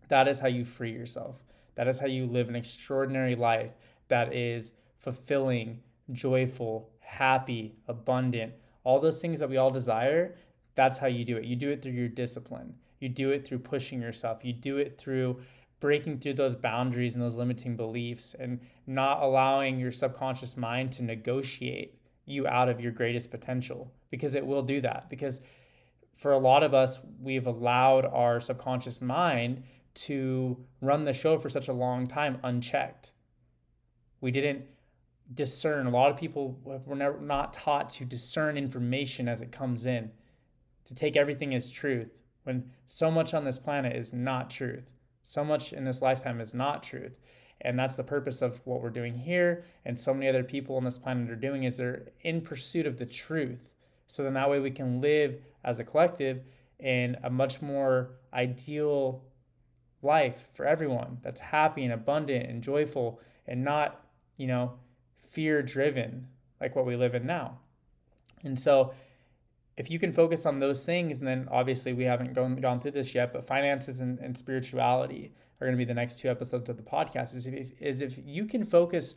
that 0.08 0.26
is 0.26 0.40
how 0.40 0.48
you 0.48 0.64
free 0.64 0.90
yourself. 0.90 1.44
That 1.76 1.86
is 1.86 2.00
how 2.00 2.06
you 2.06 2.26
live 2.26 2.48
an 2.48 2.56
extraordinary 2.56 3.36
life 3.36 3.70
that 4.08 4.34
is 4.34 4.72
fulfilling, 4.98 5.80
joyful, 6.10 6.90
happy, 6.98 7.76
abundant, 7.86 8.52
all 8.82 8.98
those 8.98 9.22
things 9.22 9.38
that 9.38 9.48
we 9.48 9.58
all 9.58 9.70
desire. 9.70 10.34
That's 10.74 10.98
how 10.98 11.06
you 11.06 11.24
do 11.24 11.36
it. 11.36 11.44
You 11.44 11.54
do 11.54 11.70
it 11.70 11.82
through 11.82 11.92
your 11.92 12.08
discipline. 12.08 12.74
You 12.98 13.08
do 13.08 13.30
it 13.30 13.46
through 13.46 13.60
pushing 13.60 14.02
yourself. 14.02 14.44
You 14.44 14.52
do 14.52 14.78
it 14.78 14.98
through 14.98 15.40
breaking 15.82 16.20
through 16.20 16.34
those 16.34 16.54
boundaries 16.54 17.14
and 17.14 17.22
those 17.22 17.34
limiting 17.34 17.76
beliefs 17.76 18.36
and 18.38 18.60
not 18.86 19.20
allowing 19.20 19.80
your 19.80 19.90
subconscious 19.90 20.56
mind 20.56 20.92
to 20.92 21.02
negotiate 21.02 21.98
you 22.24 22.46
out 22.46 22.68
of 22.68 22.80
your 22.80 22.92
greatest 22.92 23.32
potential 23.32 23.92
because 24.08 24.36
it 24.36 24.46
will 24.46 24.62
do 24.62 24.80
that. 24.80 25.10
Because 25.10 25.40
for 26.14 26.32
a 26.32 26.38
lot 26.38 26.62
of 26.62 26.72
us, 26.72 27.00
we've 27.20 27.48
allowed 27.48 28.06
our 28.06 28.40
subconscious 28.40 29.00
mind 29.00 29.64
to 29.94 30.56
run 30.80 31.04
the 31.04 31.12
show 31.12 31.36
for 31.36 31.50
such 31.50 31.66
a 31.66 31.72
long 31.72 32.06
time 32.06 32.38
unchecked. 32.44 33.10
We 34.20 34.30
didn't 34.30 34.64
discern. 35.34 35.88
A 35.88 35.90
lot 35.90 36.12
of 36.12 36.16
people 36.16 36.60
were 36.62 36.94
never, 36.94 37.20
not 37.20 37.52
taught 37.52 37.90
to 37.90 38.04
discern 38.04 38.56
information 38.56 39.26
as 39.26 39.42
it 39.42 39.50
comes 39.50 39.86
in, 39.86 40.12
to 40.84 40.94
take 40.94 41.16
everything 41.16 41.56
as 41.56 41.68
truth 41.68 42.22
when 42.44 42.70
so 42.86 43.10
much 43.10 43.34
on 43.34 43.44
this 43.44 43.58
planet 43.58 43.96
is 43.96 44.12
not 44.12 44.48
truth. 44.48 44.92
So 45.22 45.44
much 45.44 45.72
in 45.72 45.84
this 45.84 46.02
lifetime 46.02 46.40
is 46.40 46.54
not 46.54 46.82
truth. 46.82 47.20
And 47.60 47.78
that's 47.78 47.96
the 47.96 48.02
purpose 48.02 48.42
of 48.42 48.60
what 48.64 48.82
we're 48.82 48.90
doing 48.90 49.16
here. 49.16 49.64
And 49.84 49.98
so 49.98 50.12
many 50.12 50.28
other 50.28 50.42
people 50.42 50.76
on 50.76 50.84
this 50.84 50.98
planet 50.98 51.30
are 51.30 51.36
doing 51.36 51.64
is 51.64 51.76
they're 51.76 52.08
in 52.22 52.40
pursuit 52.40 52.86
of 52.86 52.98
the 52.98 53.06
truth. 53.06 53.70
So 54.06 54.22
then 54.24 54.34
that 54.34 54.50
way 54.50 54.58
we 54.58 54.70
can 54.70 55.00
live 55.00 55.40
as 55.64 55.78
a 55.78 55.84
collective 55.84 56.42
in 56.80 57.16
a 57.22 57.30
much 57.30 57.62
more 57.62 58.10
ideal 58.34 59.22
life 60.02 60.46
for 60.52 60.66
everyone 60.66 61.18
that's 61.22 61.40
happy 61.40 61.84
and 61.84 61.92
abundant 61.92 62.50
and 62.50 62.62
joyful 62.62 63.20
and 63.46 63.62
not, 63.64 64.04
you 64.36 64.48
know, 64.48 64.72
fear 65.30 65.62
driven 65.62 66.26
like 66.60 66.74
what 66.74 66.84
we 66.84 66.96
live 66.96 67.14
in 67.14 67.24
now. 67.24 67.58
And 68.42 68.58
so 68.58 68.92
if 69.76 69.90
you 69.90 69.98
can 69.98 70.12
focus 70.12 70.44
on 70.44 70.58
those 70.58 70.84
things, 70.84 71.18
and 71.18 71.26
then 71.26 71.48
obviously 71.50 71.92
we 71.92 72.04
haven't 72.04 72.34
gone, 72.34 72.56
gone 72.56 72.80
through 72.80 72.90
this 72.90 73.14
yet, 73.14 73.32
but 73.32 73.46
finances 73.46 74.00
and, 74.00 74.18
and 74.18 74.36
spirituality 74.36 75.32
are 75.60 75.66
going 75.66 75.76
to 75.76 75.78
be 75.78 75.84
the 75.84 75.94
next 75.94 76.18
two 76.18 76.28
episodes 76.28 76.68
of 76.68 76.76
the 76.76 76.82
podcast. 76.82 77.34
Is 77.34 77.46
if, 77.46 77.80
is 77.80 78.02
if 78.02 78.18
you 78.22 78.44
can 78.44 78.64
focus 78.64 79.14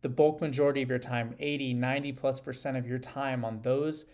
the 0.00 0.08
bulk 0.08 0.40
majority 0.40 0.82
of 0.82 0.88
your 0.88 0.98
time, 0.98 1.34
80, 1.38 1.74
90 1.74 2.12
plus 2.12 2.40
percent 2.40 2.76
of 2.76 2.86
your 2.86 2.98
time 2.98 3.44
on 3.44 3.60
those 3.62 4.06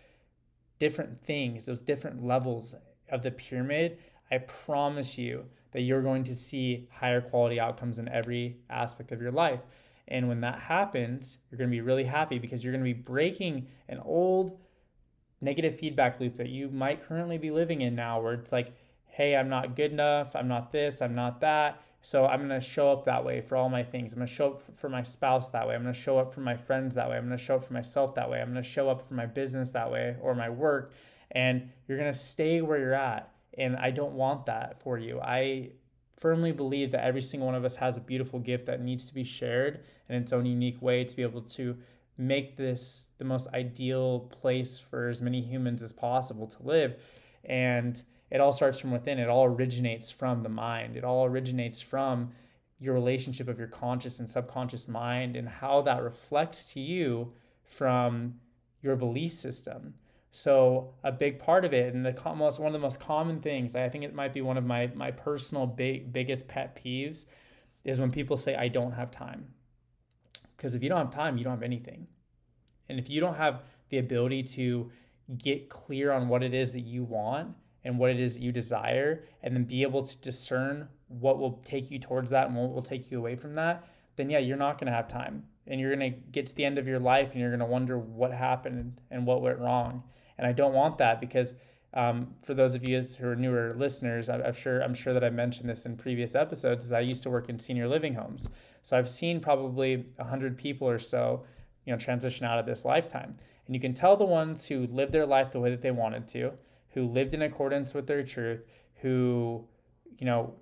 different 0.78 1.20
things, 1.20 1.66
those 1.66 1.82
different 1.82 2.24
levels 2.24 2.74
of 3.10 3.22
the 3.22 3.30
pyramid, 3.30 3.98
I 4.30 4.38
promise 4.38 5.16
you 5.16 5.44
that 5.72 5.82
you're 5.82 6.02
going 6.02 6.24
to 6.24 6.34
see 6.34 6.88
higher 6.90 7.20
quality 7.20 7.60
outcomes 7.60 7.98
in 7.98 8.08
every 8.08 8.56
aspect 8.70 9.12
of 9.12 9.20
your 9.20 9.32
life. 9.32 9.62
And 10.08 10.28
when 10.28 10.40
that 10.40 10.58
happens, 10.58 11.38
you're 11.50 11.58
going 11.58 11.70
to 11.70 11.74
be 11.74 11.80
really 11.80 12.04
happy 12.04 12.38
because 12.38 12.62
you're 12.62 12.72
going 12.72 12.84
to 12.84 12.94
be 12.94 13.00
breaking 13.00 13.68
an 13.88 14.00
old 14.00 14.58
negative 15.44 15.78
feedback 15.78 16.18
loop 16.18 16.36
that 16.36 16.48
you 16.48 16.68
might 16.70 17.06
currently 17.06 17.38
be 17.38 17.50
living 17.50 17.82
in 17.82 17.94
now 17.94 18.20
where 18.20 18.32
it's 18.32 18.52
like, 18.52 18.72
hey, 19.06 19.36
I'm 19.36 19.48
not 19.48 19.76
good 19.76 19.92
enough, 19.92 20.34
I'm 20.34 20.48
not 20.48 20.72
this, 20.72 21.02
I'm 21.02 21.14
not 21.14 21.40
that. 21.40 21.82
So 22.02 22.26
I'm 22.26 22.46
going 22.46 22.60
to 22.60 22.66
show 22.66 22.92
up 22.92 23.04
that 23.06 23.24
way 23.24 23.40
for 23.40 23.56
all 23.56 23.70
my 23.70 23.82
things. 23.82 24.12
I'm 24.12 24.18
going 24.18 24.28
to 24.28 24.34
show 24.34 24.48
up 24.48 24.76
for 24.76 24.90
my 24.90 25.02
spouse 25.02 25.48
that 25.50 25.66
way. 25.66 25.74
I'm 25.74 25.82
going 25.82 25.94
to 25.94 25.98
show 25.98 26.18
up 26.18 26.34
for 26.34 26.40
my 26.40 26.54
friends 26.54 26.94
that 26.96 27.08
way. 27.08 27.16
I'm 27.16 27.26
going 27.26 27.38
to 27.38 27.42
show 27.42 27.54
up 27.54 27.64
for 27.64 27.72
myself 27.72 28.14
that 28.16 28.28
way. 28.28 28.42
I'm 28.42 28.52
going 28.52 28.62
to 28.62 28.68
show 28.68 28.90
up 28.90 29.06
for 29.08 29.14
my 29.14 29.24
business 29.24 29.70
that 29.70 29.90
way 29.90 30.14
or 30.20 30.34
my 30.34 30.50
work. 30.50 30.92
And 31.30 31.70
you're 31.88 31.96
going 31.96 32.12
to 32.12 32.18
stay 32.18 32.60
where 32.60 32.78
you're 32.78 32.92
at. 32.92 33.32
And 33.56 33.76
I 33.76 33.90
don't 33.90 34.12
want 34.12 34.44
that 34.46 34.78
for 34.82 34.98
you. 34.98 35.18
I 35.18 35.70
firmly 36.18 36.52
believe 36.52 36.90
that 36.90 37.04
every 37.04 37.22
single 37.22 37.46
one 37.46 37.54
of 37.54 37.64
us 37.64 37.76
has 37.76 37.96
a 37.96 38.00
beautiful 38.00 38.38
gift 38.38 38.66
that 38.66 38.82
needs 38.82 39.06
to 39.06 39.14
be 39.14 39.24
shared 39.24 39.80
in 40.10 40.16
its 40.16 40.32
own 40.32 40.44
unique 40.44 40.82
way 40.82 41.04
to 41.04 41.16
be 41.16 41.22
able 41.22 41.42
to 41.42 41.74
make 42.16 42.56
this 42.56 43.08
the 43.18 43.24
most 43.24 43.48
ideal 43.54 44.20
place 44.40 44.78
for 44.78 45.08
as 45.08 45.20
many 45.20 45.40
humans 45.40 45.82
as 45.82 45.92
possible 45.92 46.46
to 46.46 46.62
live. 46.62 46.96
And 47.44 48.00
it 48.30 48.40
all 48.40 48.52
starts 48.52 48.78
from 48.78 48.92
within. 48.92 49.18
It 49.18 49.28
all 49.28 49.44
originates 49.44 50.10
from 50.10 50.42
the 50.42 50.48
mind. 50.48 50.96
It 50.96 51.04
all 51.04 51.24
originates 51.24 51.80
from 51.80 52.32
your 52.78 52.94
relationship 52.94 53.48
of 53.48 53.58
your 53.58 53.68
conscious 53.68 54.20
and 54.20 54.28
subconscious 54.28 54.88
mind 54.88 55.36
and 55.36 55.48
how 55.48 55.82
that 55.82 56.02
reflects 56.02 56.72
to 56.72 56.80
you 56.80 57.32
from 57.62 58.34
your 58.82 58.96
belief 58.96 59.32
system. 59.32 59.94
So 60.30 60.94
a 61.04 61.12
big 61.12 61.38
part 61.38 61.64
of 61.64 61.72
it, 61.72 61.94
and 61.94 62.04
the 62.04 62.34
most 62.34 62.58
one 62.58 62.66
of 62.66 62.72
the 62.72 62.78
most 62.80 62.98
common 62.98 63.40
things, 63.40 63.76
I 63.76 63.88
think 63.88 64.02
it 64.02 64.14
might 64.14 64.34
be 64.34 64.42
one 64.42 64.56
of 64.56 64.66
my 64.66 64.90
my 64.94 65.12
personal 65.12 65.64
big 65.66 66.12
biggest 66.12 66.48
pet 66.48 66.76
peeves, 66.76 67.26
is 67.84 68.00
when 68.00 68.10
people 68.10 68.36
say 68.36 68.56
I 68.56 68.66
don't 68.66 68.92
have 68.92 69.12
time. 69.12 69.46
Because 70.64 70.74
if 70.74 70.82
you 70.82 70.88
don't 70.88 70.96
have 70.96 71.10
time, 71.10 71.36
you 71.36 71.44
don't 71.44 71.52
have 71.52 71.62
anything. 71.62 72.06
And 72.88 72.98
if 72.98 73.10
you 73.10 73.20
don't 73.20 73.34
have 73.34 73.64
the 73.90 73.98
ability 73.98 74.44
to 74.44 74.90
get 75.36 75.68
clear 75.68 76.10
on 76.10 76.26
what 76.26 76.42
it 76.42 76.54
is 76.54 76.72
that 76.72 76.80
you 76.80 77.04
want 77.04 77.54
and 77.84 77.98
what 77.98 78.08
it 78.08 78.18
is 78.18 78.36
that 78.36 78.42
you 78.42 78.50
desire, 78.50 79.24
and 79.42 79.54
then 79.54 79.64
be 79.64 79.82
able 79.82 80.02
to 80.02 80.16
discern 80.22 80.88
what 81.08 81.38
will 81.38 81.60
take 81.66 81.90
you 81.90 81.98
towards 81.98 82.30
that 82.30 82.46
and 82.46 82.56
what 82.56 82.72
will 82.72 82.80
take 82.80 83.10
you 83.10 83.18
away 83.18 83.36
from 83.36 83.52
that, 83.56 83.86
then 84.16 84.30
yeah, 84.30 84.38
you're 84.38 84.56
not 84.56 84.78
going 84.78 84.86
to 84.86 84.96
have 84.96 85.06
time. 85.06 85.44
And 85.66 85.78
you're 85.78 85.94
going 85.94 86.14
to 86.14 86.18
get 86.30 86.46
to 86.46 86.56
the 86.56 86.64
end 86.64 86.78
of 86.78 86.88
your 86.88 86.98
life 86.98 87.32
and 87.32 87.40
you're 87.42 87.50
going 87.50 87.60
to 87.60 87.66
wonder 87.66 87.98
what 87.98 88.32
happened 88.32 89.02
and 89.10 89.26
what 89.26 89.42
went 89.42 89.58
wrong. 89.58 90.02
And 90.38 90.46
I 90.46 90.52
don't 90.52 90.72
want 90.72 90.96
that 90.96 91.20
because 91.20 91.52
um, 91.92 92.34
for 92.42 92.54
those 92.54 92.74
of 92.74 92.82
you 92.82 93.00
who 93.00 93.28
are 93.28 93.36
newer 93.36 93.72
listeners, 93.76 94.28
I'm 94.28 94.52
sure 94.52 94.80
I'm 94.80 94.94
sure 94.94 95.12
that 95.12 95.22
I 95.22 95.30
mentioned 95.30 95.68
this 95.68 95.86
in 95.86 95.96
previous 95.96 96.34
episodes. 96.34 96.86
Is 96.86 96.92
I 96.92 97.00
used 97.00 97.22
to 97.22 97.30
work 97.30 97.48
in 97.48 97.58
senior 97.58 97.86
living 97.86 98.14
homes, 98.14 98.48
so 98.84 98.98
I've 98.98 99.08
seen 99.08 99.40
probably 99.40 100.04
100 100.16 100.58
people 100.58 100.86
or 100.86 100.98
so, 100.98 101.42
you 101.86 101.92
know, 101.92 101.98
transition 101.98 102.44
out 102.44 102.58
of 102.58 102.66
this 102.66 102.84
lifetime. 102.84 103.34
And 103.64 103.74
you 103.74 103.80
can 103.80 103.94
tell 103.94 104.14
the 104.14 104.26
ones 104.26 104.68
who 104.68 104.86
lived 104.88 105.10
their 105.10 105.24
life 105.24 105.50
the 105.50 105.58
way 105.58 105.70
that 105.70 105.80
they 105.80 105.90
wanted 105.90 106.28
to, 106.28 106.52
who 106.90 107.06
lived 107.06 107.32
in 107.32 107.40
accordance 107.40 107.94
with 107.94 108.06
their 108.06 108.22
truth, 108.22 108.60
who, 108.96 109.64
you 110.18 110.26
know, 110.26 110.52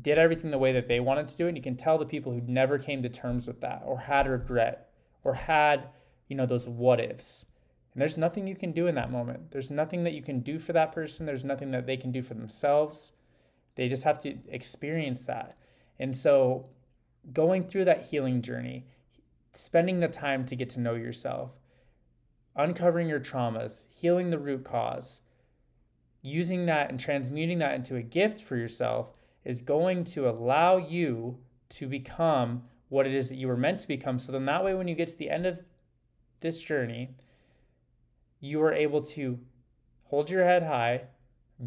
did 0.00 0.16
everything 0.16 0.52
the 0.52 0.58
way 0.58 0.72
that 0.72 0.86
they 0.86 1.00
wanted 1.00 1.26
to 1.26 1.36
do 1.36 1.46
it. 1.46 1.48
And 1.48 1.56
you 1.56 1.62
can 1.62 1.76
tell 1.76 1.98
the 1.98 2.06
people 2.06 2.30
who 2.30 2.40
never 2.46 2.78
came 2.78 3.02
to 3.02 3.08
terms 3.08 3.48
with 3.48 3.60
that 3.62 3.82
or 3.84 3.98
had 3.98 4.28
regret 4.28 4.92
or 5.24 5.34
had, 5.34 5.88
you 6.28 6.36
know, 6.36 6.46
those 6.46 6.68
what 6.68 7.00
ifs. 7.00 7.46
And 7.92 8.00
there's 8.00 8.16
nothing 8.16 8.46
you 8.46 8.54
can 8.54 8.70
do 8.70 8.86
in 8.86 8.94
that 8.94 9.10
moment. 9.10 9.50
There's 9.50 9.72
nothing 9.72 10.04
that 10.04 10.12
you 10.12 10.22
can 10.22 10.38
do 10.38 10.60
for 10.60 10.72
that 10.72 10.92
person. 10.92 11.26
There's 11.26 11.42
nothing 11.42 11.72
that 11.72 11.84
they 11.84 11.96
can 11.96 12.12
do 12.12 12.22
for 12.22 12.34
themselves. 12.34 13.10
They 13.74 13.88
just 13.88 14.04
have 14.04 14.22
to 14.22 14.38
experience 14.48 15.26
that. 15.26 15.56
And 15.98 16.14
so 16.14 16.68
going 17.32 17.64
through 17.64 17.84
that 17.84 18.06
healing 18.06 18.42
journey, 18.42 18.86
spending 19.52 20.00
the 20.00 20.08
time 20.08 20.44
to 20.46 20.56
get 20.56 20.70
to 20.70 20.80
know 20.80 20.94
yourself, 20.94 21.50
uncovering 22.56 23.08
your 23.08 23.20
traumas, 23.20 23.84
healing 23.90 24.30
the 24.30 24.38
root 24.38 24.64
cause, 24.64 25.20
using 26.22 26.66
that 26.66 26.90
and 26.90 27.00
transmuting 27.00 27.58
that 27.58 27.74
into 27.74 27.96
a 27.96 28.02
gift 28.02 28.40
for 28.40 28.56
yourself 28.56 29.10
is 29.44 29.62
going 29.62 30.04
to 30.04 30.28
allow 30.28 30.76
you 30.76 31.38
to 31.70 31.86
become 31.86 32.62
what 32.88 33.06
it 33.06 33.14
is 33.14 33.28
that 33.28 33.36
you 33.36 33.48
were 33.48 33.56
meant 33.56 33.80
to 33.80 33.88
become. 33.88 34.18
So 34.18 34.32
then 34.32 34.44
that 34.46 34.64
way, 34.64 34.74
when 34.74 34.88
you 34.88 34.94
get 34.94 35.08
to 35.08 35.16
the 35.16 35.30
end 35.30 35.46
of 35.46 35.62
this 36.40 36.58
journey, 36.60 37.10
you 38.40 38.60
are 38.62 38.72
able 38.72 39.02
to 39.02 39.38
hold 40.04 40.30
your 40.30 40.44
head 40.44 40.64
high, 40.64 41.02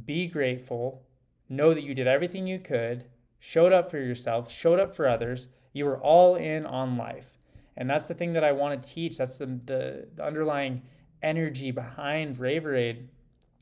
be 0.05 0.27
grateful, 0.27 1.03
know 1.49 1.73
that 1.73 1.83
you 1.83 1.93
did 1.93 2.07
everything 2.07 2.45
you 2.45 2.59
could, 2.59 3.05
showed 3.45 3.73
up 3.73 3.91
for 3.91 3.97
yourself, 3.97 4.49
showed 4.49 4.79
up 4.79 4.95
for 4.95 5.05
others. 5.05 5.49
You 5.73 5.83
were 5.83 5.99
all 5.99 6.37
in 6.37 6.65
on 6.65 6.95
life. 6.95 7.37
And 7.75 7.89
that's 7.89 8.07
the 8.07 8.13
thing 8.13 8.31
that 8.33 8.43
I 8.45 8.53
want 8.53 8.81
to 8.81 8.89
teach. 8.89 9.17
That's 9.17 9.35
the, 9.35 9.47
the, 9.47 10.07
the 10.15 10.23
underlying 10.23 10.81
energy 11.21 11.69
behind 11.71 12.37
Raveraide 12.37 13.05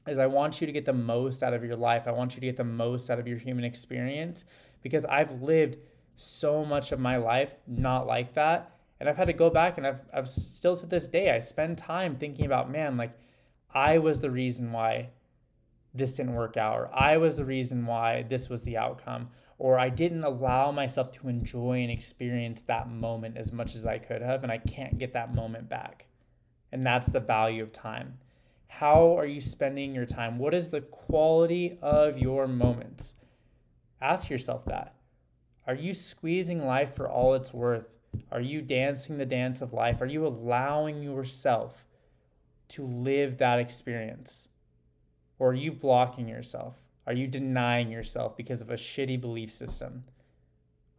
is 0.06 0.20
I 0.20 0.28
want 0.28 0.62
you 0.62 0.68
to 0.68 0.72
get 0.72 0.86
the 0.86 0.94
most 0.94 1.42
out 1.42 1.56
of 1.56 1.64
your 1.64 1.76
life. 1.76 2.08
I 2.08 2.12
want 2.12 2.36
you 2.36 2.42
to 2.42 2.46
get 2.46 2.58
the 2.58 2.64
most 2.64 3.10
out 3.10 3.18
of 3.18 3.28
your 3.28 3.40
human 3.40 3.64
experience 3.64 4.46
because 4.84 5.04
I've 5.06 5.42
lived 5.42 5.78
so 6.14 6.64
much 6.64 6.92
of 6.92 7.00
my 7.00 7.18
life 7.18 7.56
not 7.66 8.06
like 8.06 8.36
that. 8.36 8.76
And 9.00 9.10
I've 9.10 9.18
had 9.18 9.26
to 9.26 9.34
go 9.34 9.50
back 9.50 9.80
and 9.80 9.88
I've, 9.88 10.02
I've 10.14 10.30
still 10.30 10.78
to 10.78 10.86
this 10.86 11.08
day, 11.08 11.32
I 11.32 11.40
spend 11.40 11.80
time 11.80 12.18
thinking 12.18 12.46
about, 12.46 12.70
man, 12.70 12.98
like 12.98 13.18
I 13.74 13.98
was 13.98 14.20
the 14.22 14.30
reason 14.30 14.72
why 14.72 15.10
this 15.92 16.18
didn't 16.18 16.36
work 16.36 16.56
out, 16.56 16.78
or 16.78 16.90
I 16.94 17.18
was 17.18 17.38
the 17.38 17.46
reason 17.46 17.88
why 17.88 18.22
this 18.30 18.48
was 18.48 18.62
the 18.62 18.78
outcome, 18.78 19.30
or 19.62 19.78
I 19.78 19.90
didn't 19.90 20.24
allow 20.24 20.72
myself 20.72 21.12
to 21.12 21.30
enjoy 21.30 21.84
and 21.84 21.92
experience 21.92 22.62
that 22.62 22.90
moment 22.90 23.38
as 23.38 23.52
much 23.52 23.76
as 23.76 23.86
I 23.86 24.00
could 24.00 24.24
have, 24.24 24.42
and 24.42 24.52
I 24.52 24.58
can't 24.58 24.98
get 24.98 25.14
that 25.14 25.36
moment 25.36 25.70
back. 25.70 26.08
And 26.72 26.84
that's 26.84 27.06
the 27.06 27.20
value 27.20 27.62
of 27.62 27.72
time. 27.72 28.18
How 28.66 29.16
are 29.20 29.28
you 29.28 29.40
spending 29.40 29.94
your 29.94 30.08
time? 30.08 30.40
What 30.40 30.56
is 30.56 30.72
the 30.72 30.82
quality 30.82 31.78
of 31.80 32.18
your 32.18 32.48
moments? 32.48 33.14
Ask 34.02 34.32
yourself 34.32 34.66
that. 34.66 34.96
Are 35.68 35.76
you 35.76 35.94
squeezing 35.94 36.66
life 36.66 36.96
for 36.96 37.08
all 37.08 37.36
it's 37.36 37.54
worth? 37.54 37.86
Are 38.32 38.42
you 38.42 38.64
dancing 38.64 39.20
the 39.20 39.28
dance 39.28 39.62
of 39.62 39.74
life? 39.74 40.02
Are 40.02 40.08
you 40.08 40.26
allowing 40.26 41.04
yourself 41.04 41.86
to 42.70 42.84
live 42.84 43.38
that 43.38 43.60
experience? 43.60 44.48
Or 45.38 45.52
are 45.52 45.54
you 45.54 45.72
blocking 45.72 46.28
yourself? 46.28 46.82
Are 47.08 47.14
you 47.14 47.28
denying 47.28 47.90
yourself 47.90 48.38
because 48.38 48.62
of 48.62 48.70
a 48.70 48.76
shitty 48.76 49.20
belief 49.20 49.52
system? 49.52 50.04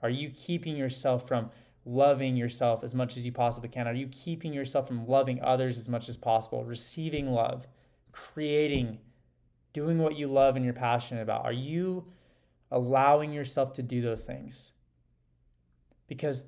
Are 0.03 0.11
you 0.11 0.31
keeping 0.31 0.77
yourself 0.77 1.29
from 1.29 1.51
loving 1.85 2.37
yourself 2.37 2.85
as 2.85 2.95
much 2.95 3.17
as 3.17 3.25
you 3.25 3.33
possibly 3.33 3.69
can? 3.69 3.87
Are 3.87 3.95
you 3.95 4.09
keeping 4.09 4.53
yourself 4.53 4.89
from 4.89 5.07
loving 5.07 5.41
others 5.43 5.79
as 5.79 5.89
much 5.89 6.09
as 6.09 6.17
possible, 6.17 6.65
receiving 6.65 7.31
love, 7.31 7.67
creating, 8.11 8.99
doing 9.73 9.99
what 9.99 10.17
you 10.17 10.27
love 10.27 10.57
and 10.57 10.65
you're 10.65 10.75
passionate 10.75 11.23
about? 11.23 11.45
Are 11.45 11.53
you 11.53 12.05
allowing 12.71 13.33
yourself 13.33 13.73
to 13.75 13.83
do 13.83 14.03
those 14.03 14.27
things? 14.27 14.73
Because 16.09 16.45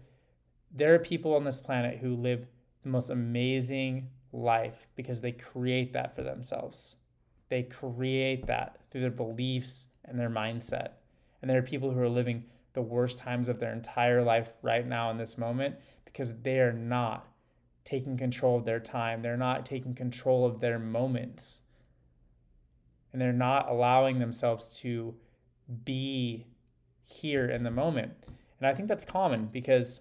there 0.73 0.95
are 0.95 0.99
people 0.99 1.35
on 1.35 1.45
this 1.45 1.61
planet 1.61 1.99
who 1.99 2.17
live 2.17 2.47
the 2.83 2.89
most 2.89 3.11
amazing 3.11 4.09
life 4.33 4.89
because 4.97 5.21
they 5.21 5.33
create 5.33 5.93
that 5.93 6.15
for 6.15 6.23
themselves. 6.23 6.97
They 7.49 7.63
create 7.63 8.47
that 8.47 8.79
through 8.91 9.03
their 9.03 9.11
beliefs 9.11 9.89
and 10.05 10.19
their 10.19 10.31
mindset. 10.31 10.93
And 11.41 11.51
there 11.51 11.59
are 11.59 11.63
people 11.63 11.91
who 11.91 12.01
are 12.01 12.09
living 12.09 12.45
the 12.73 12.83
worst 12.83 13.19
times 13.19 13.49
of 13.49 13.61
their 13.61 13.73
entire 13.73 14.23
life 14.23 14.51
right 14.63 14.87
now 14.87 15.11
in 15.11 15.19
this 15.19 15.39
moment 15.39 15.77
because 16.05 16.35
they 16.43 16.59
are 16.61 16.73
not 16.73 17.27
taking 17.85 18.17
control 18.17 18.57
of 18.57 18.65
their 18.65 18.81
time. 18.81 19.23
They're 19.23 19.37
not 19.37 19.67
taking 19.67 19.95
control 19.95 20.47
of 20.47 20.61
their 20.61 20.79
moments. 20.79 21.61
And 23.13 23.21
they're 23.21 23.33
not 23.33 23.69
allowing 23.69 24.19
themselves 24.19 24.75
to 24.81 25.15
be 25.85 26.47
here 27.05 27.47
in 27.47 27.63
the 27.63 27.71
moment. 27.71 28.13
And 28.59 28.67
I 28.67 28.75
think 28.75 28.89
that's 28.89 29.05
common 29.05 29.47
because 29.47 30.01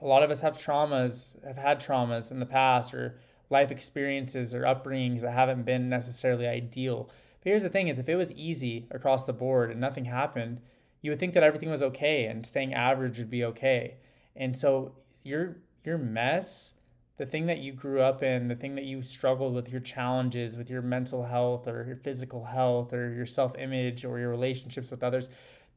a 0.00 0.06
lot 0.06 0.22
of 0.22 0.30
us 0.30 0.40
have 0.40 0.58
traumas, 0.58 1.42
have 1.46 1.56
had 1.56 1.80
traumas 1.80 2.32
in 2.32 2.38
the 2.38 2.46
past 2.46 2.92
or 2.92 3.18
life 3.50 3.70
experiences 3.70 4.54
or 4.54 4.62
upbringings 4.62 5.20
that 5.20 5.32
haven't 5.32 5.64
been 5.64 5.88
necessarily 5.88 6.46
ideal. 6.46 7.08
But 7.42 7.50
here's 7.50 7.62
the 7.62 7.68
thing 7.68 7.88
is 7.88 7.98
if 7.98 8.08
it 8.08 8.16
was 8.16 8.32
easy 8.32 8.86
across 8.90 9.24
the 9.24 9.32
board 9.32 9.70
and 9.70 9.80
nothing 9.80 10.06
happened, 10.06 10.60
you 11.00 11.10
would 11.10 11.18
think 11.18 11.34
that 11.34 11.42
everything 11.42 11.70
was 11.70 11.82
okay 11.82 12.24
and 12.24 12.46
staying 12.46 12.72
average 12.72 13.18
would 13.18 13.30
be 13.30 13.44
okay. 13.44 13.96
And 14.36 14.56
so 14.56 14.94
your 15.22 15.56
your 15.84 15.98
mess, 15.98 16.74
the 17.16 17.26
thing 17.26 17.46
that 17.46 17.58
you 17.58 17.72
grew 17.72 18.00
up 18.00 18.22
in, 18.22 18.48
the 18.48 18.54
thing 18.54 18.76
that 18.76 18.84
you 18.84 19.02
struggled 19.02 19.54
with, 19.54 19.68
your 19.68 19.80
challenges 19.80 20.56
with 20.56 20.70
your 20.70 20.82
mental 20.82 21.24
health 21.24 21.66
or 21.66 21.84
your 21.84 21.96
physical 21.96 22.44
health 22.44 22.92
or 22.92 23.12
your 23.12 23.26
self-image 23.26 24.04
or 24.04 24.18
your 24.20 24.30
relationships 24.30 24.90
with 24.90 25.02
others, 25.02 25.28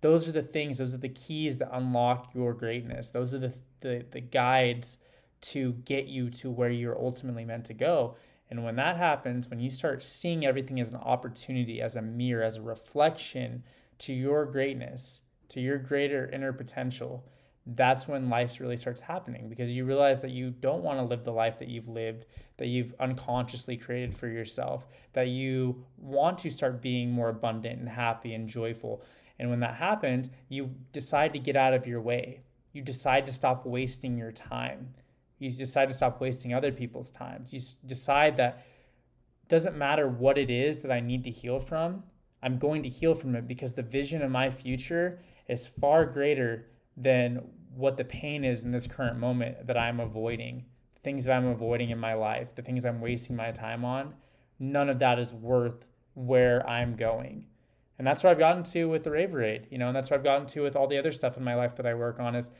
those 0.01 0.29
are 0.29 0.31
the 0.31 0.43
things, 0.43 0.77
those 0.77 0.93
are 0.93 0.99
the 0.99 1.09
keys 1.09 1.57
that 1.57 1.75
unlock 1.75 2.29
your 2.35 2.53
greatness. 2.53 3.09
Those 3.09 3.33
are 3.33 3.39
the 3.39 3.53
the, 3.81 4.05
the 4.11 4.21
guides 4.21 4.97
to 5.51 5.73
get 5.85 6.07
you 6.07 6.29
to 6.29 6.49
where 6.49 6.69
you're 6.69 6.97
ultimately 6.97 7.45
meant 7.45 7.65
to 7.65 7.73
go. 7.73 8.15
And 8.49 8.63
when 8.63 8.75
that 8.75 8.97
happens, 8.97 9.49
when 9.49 9.59
you 9.59 9.69
start 9.69 10.03
seeing 10.03 10.45
everything 10.45 10.79
as 10.79 10.91
an 10.91 10.97
opportunity, 10.97 11.81
as 11.81 11.95
a 11.95 12.01
mirror, 12.01 12.43
as 12.43 12.57
a 12.57 12.61
reflection 12.61 13.63
to 13.99 14.13
your 14.13 14.45
greatness, 14.45 15.21
to 15.49 15.61
your 15.61 15.77
greater 15.77 16.29
inner 16.29 16.53
potential, 16.53 17.27
that's 17.67 18.07
when 18.07 18.29
life 18.29 18.59
really 18.59 18.77
starts 18.77 19.01
happening 19.01 19.49
because 19.49 19.75
you 19.75 19.85
realize 19.85 20.21
that 20.21 20.29
you 20.29 20.51
don't 20.51 20.83
want 20.83 20.99
to 20.99 21.05
live 21.05 21.23
the 21.23 21.31
life 21.31 21.57
that 21.57 21.67
you've 21.67 21.87
lived, 21.87 22.25
that 22.57 22.67
you've 22.67 22.93
unconsciously 22.99 23.75
created 23.75 24.15
for 24.15 24.27
yourself, 24.27 24.87
that 25.13 25.29
you 25.29 25.83
want 25.97 26.37
to 26.37 26.51
start 26.51 26.81
being 26.81 27.11
more 27.11 27.29
abundant 27.29 27.79
and 27.79 27.89
happy 27.89 28.35
and 28.35 28.47
joyful. 28.47 29.03
And 29.39 29.49
when 29.49 29.61
that 29.61 29.75
happens, 29.75 30.29
you 30.47 30.71
decide 30.91 31.33
to 31.33 31.39
get 31.39 31.55
out 31.55 31.73
of 31.73 31.87
your 31.87 32.01
way. 32.01 32.41
You 32.71 32.83
decide 32.83 33.25
to 33.25 33.31
stop 33.31 33.65
wasting 33.65 34.17
your 34.17 34.31
time. 34.31 34.93
You 35.39 35.51
decide 35.51 35.89
to 35.89 35.95
stop 35.95 36.21
wasting 36.21 36.53
other 36.53 36.71
people's 36.71 37.11
time. 37.11 37.45
You 37.49 37.59
decide 37.85 38.37
that 38.37 38.65
it 39.43 39.49
doesn't 39.49 39.77
matter 39.77 40.07
what 40.07 40.37
it 40.37 40.49
is 40.49 40.81
that 40.81 40.91
I 40.91 40.99
need 40.99 41.23
to 41.25 41.31
heal 41.31 41.59
from, 41.59 42.03
I'm 42.45 42.59
going 42.59 42.83
to 42.83 42.89
heal 42.89 43.15
from 43.15 43.35
it 43.35 43.47
because 43.47 43.73
the 43.73 43.81
vision 43.81 44.21
of 44.21 44.29
my 44.29 44.51
future 44.51 45.19
is 45.47 45.65
far 45.65 46.05
greater 46.05 46.67
than 46.95 47.41
what 47.75 47.97
the 47.97 48.05
pain 48.05 48.43
is 48.43 48.63
in 48.63 48.71
this 48.71 48.85
current 48.85 49.17
moment 49.17 49.65
that 49.65 49.77
I'm 49.77 49.99
avoiding. 49.99 50.63
The 50.93 51.01
things 51.01 51.25
that 51.25 51.35
I'm 51.35 51.47
avoiding 51.47 51.89
in 51.89 51.97
my 51.97 52.13
life, 52.13 52.53
the 52.53 52.61
things 52.61 52.85
I'm 52.85 53.01
wasting 53.01 53.35
my 53.35 53.49
time 53.49 53.83
on, 53.83 54.13
none 54.59 54.89
of 54.89 54.99
that 54.99 55.17
is 55.17 55.33
worth 55.33 55.85
where 56.13 56.67
I'm 56.69 56.95
going. 56.95 57.47
And 57.97 58.05
that's 58.05 58.23
where 58.23 58.31
I've 58.31 58.37
gotten 58.37 58.63
to 58.63 58.85
with 58.89 59.05
the 59.05 59.09
Raveraide, 59.09 59.65
you 59.71 59.79
know, 59.79 59.87
and 59.87 59.95
that's 59.95 60.11
where 60.11 60.19
I've 60.19 60.23
gotten 60.23 60.45
to 60.47 60.61
with 60.61 60.75
all 60.75 60.87
the 60.87 60.99
other 60.99 61.11
stuff 61.11 61.37
in 61.37 61.43
my 61.43 61.55
life 61.55 61.75
that 61.77 61.87
I 61.87 61.95
work 61.95 62.19
on 62.19 62.35
is 62.35 62.51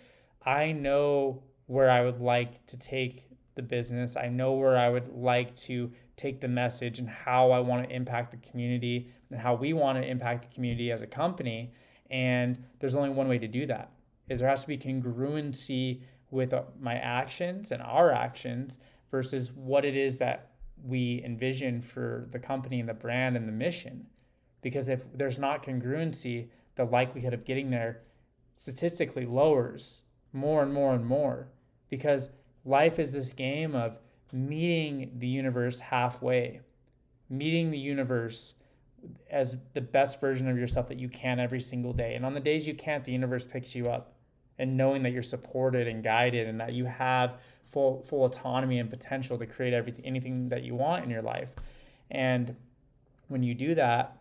I 0.43 0.71
know 0.71 1.43
where 1.67 1.89
I 1.89 2.03
would 2.03 2.19
like 2.19 2.65
to 2.67 2.77
take 2.77 3.29
the 3.55 3.61
business. 3.61 4.15
I 4.15 4.27
know 4.27 4.53
where 4.53 4.77
I 4.77 4.89
would 4.89 5.07
like 5.07 5.55
to 5.61 5.91
take 6.17 6.41
the 6.41 6.47
message 6.47 6.99
and 6.99 7.09
how 7.09 7.51
I 7.51 7.59
want 7.59 7.87
to 7.87 7.95
impact 7.95 8.31
the 8.31 8.49
community 8.49 9.09
and 9.31 9.39
how 9.39 9.55
we 9.55 9.73
want 9.73 9.97
to 9.97 10.07
impact 10.07 10.49
the 10.49 10.53
community 10.53 10.91
as 10.91 11.01
a 11.01 11.07
company. 11.07 11.73
And 12.09 12.63
there's 12.79 12.95
only 12.95 13.09
one 13.09 13.27
way 13.27 13.39
to 13.39 13.47
do 13.47 13.65
that 13.67 13.91
is 14.27 14.39
there 14.39 14.49
has 14.49 14.61
to 14.61 14.67
be 14.67 14.77
congruency 14.77 16.01
with 16.31 16.53
uh, 16.53 16.63
my 16.79 16.95
actions 16.95 17.71
and 17.71 17.81
our 17.81 18.11
actions 18.11 18.79
versus 19.11 19.51
what 19.53 19.85
it 19.85 19.95
is 19.95 20.17
that 20.17 20.51
we 20.83 21.21
envision 21.23 21.81
for 21.81 22.27
the 22.31 22.39
company 22.39 22.79
and 22.79 22.89
the 22.89 22.93
brand 22.93 23.37
and 23.37 23.47
the 23.47 23.51
mission. 23.51 24.07
Because 24.61 24.89
if 24.89 25.03
there's 25.13 25.37
not 25.37 25.63
congruency, 25.63 26.49
the 26.75 26.85
likelihood 26.85 27.33
of 27.33 27.45
getting 27.45 27.69
there 27.69 28.01
statistically 28.57 29.25
lowers 29.25 30.01
more 30.33 30.63
and 30.63 30.73
more 30.73 30.93
and 30.93 31.05
more 31.05 31.49
because 31.89 32.29
life 32.63 32.99
is 32.99 33.11
this 33.11 33.33
game 33.33 33.75
of 33.75 33.99
meeting 34.31 35.11
the 35.17 35.27
universe 35.27 35.79
halfway, 35.79 36.61
meeting 37.29 37.71
the 37.71 37.77
universe 37.77 38.55
as 39.29 39.57
the 39.73 39.81
best 39.81 40.19
version 40.19 40.47
of 40.47 40.57
yourself 40.57 40.87
that 40.87 40.99
you 40.99 41.09
can 41.09 41.39
every 41.39 41.61
single 41.61 41.93
day. 41.93 42.15
And 42.15 42.25
on 42.25 42.33
the 42.33 42.39
days 42.39 42.67
you 42.67 42.73
can't, 42.73 43.03
the 43.03 43.11
universe 43.11 43.45
picks 43.45 43.75
you 43.75 43.85
up. 43.85 44.13
And 44.57 44.77
knowing 44.77 45.03
that 45.03 45.11
you're 45.11 45.21
supported 45.21 45.87
and 45.87 46.01
guided 46.03 46.47
and 46.47 46.59
that 46.61 46.73
you 46.73 46.85
have 46.85 47.39
full 47.65 48.03
full 48.03 48.23
autonomy 48.25 48.79
and 48.79 48.89
potential 48.89 49.37
to 49.37 49.45
create 49.45 49.73
everything 49.73 50.05
anything 50.05 50.47
that 50.49 50.63
you 50.63 50.75
want 50.75 51.03
in 51.03 51.09
your 51.09 51.21
life. 51.21 51.49
And 52.09 52.55
when 53.27 53.43
you 53.43 53.53
do 53.53 53.75
that, 53.75 54.17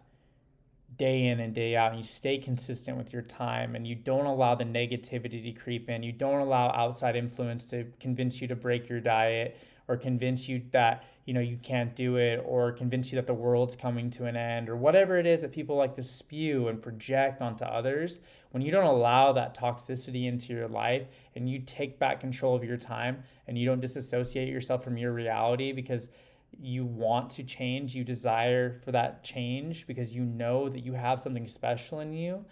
day 0.97 1.27
in 1.27 1.41
and 1.41 1.55
day 1.55 1.77
out 1.77 1.91
and 1.91 1.99
you 1.99 2.05
stay 2.05 2.39
consistent 2.39 2.97
with 2.97 3.13
your 3.13 3.23
time 3.23 3.75
and 3.75 3.87
you 3.87 3.95
don't 3.95 4.27
allow 4.27 4.55
the 4.55 4.65
negativity 4.65 5.43
to 5.43 5.53
creep 5.53 5.89
in. 5.89 6.03
You 6.03 6.13
don't 6.13 6.41
allow 6.41 6.71
outside 6.71 7.17
influence 7.17 7.65
to 7.67 7.85
convince 8.01 8.41
you 8.41 8.49
to 8.49 8.57
break 8.57 8.89
your 8.89 9.01
diet 9.01 9.57
or 9.89 9.97
convince 9.97 10.49
you 10.49 10.63
that 10.73 11.05
you 11.27 11.35
know 11.35 11.41
you 11.41 11.59
can't 11.63 11.95
do 11.95 12.17
it 12.17 12.43
or 12.47 12.73
convince 12.73 13.13
you 13.13 13.17
that 13.17 13.27
the 13.27 13.35
world's 13.35 13.77
coming 13.77 14.11
to 14.11 14.27
an 14.27 14.37
end 14.37 14.69
or 14.69 14.77
whatever 14.77 15.19
it 15.19 15.27
is 15.27 15.43
that 15.43 15.53
people 15.53 15.77
like 15.77 15.95
to 15.95 16.03
spew 16.03 16.69
and 16.69 16.83
project 16.83 17.43
onto 17.43 17.65
others. 17.65 18.21
When 18.51 18.63
you 18.63 18.71
don't 18.71 18.87
allow 18.87 19.33
that 19.33 19.57
toxicity 19.57 20.27
into 20.29 20.53
your 20.53 20.69
life 20.69 21.09
and 21.35 21.49
you 21.49 21.61
take 21.61 21.99
back 21.99 22.21
control 22.21 22.55
of 22.55 22.63
your 22.63 22.77
time 22.77 23.25
and 23.49 23.59
you 23.59 23.67
don't 23.67 23.81
disassociate 23.81 24.49
yourself 24.49 24.85
from 24.85 24.97
your 24.97 25.13
reality 25.13 25.73
because 25.73 26.09
you 26.61 26.85
want 26.85 27.31
to 27.31 27.43
change, 27.43 27.95
you 27.95 28.05
desire 28.05 28.81
for 28.85 28.93
that 28.93 29.25
change 29.25 29.87
because 29.87 30.13
you 30.13 30.25
know 30.25 30.69
that 30.69 30.85
you 30.85 30.93
have 30.93 31.21
something 31.21 31.49
special 31.49 32.01
in 32.01 32.13
you, 32.13 32.45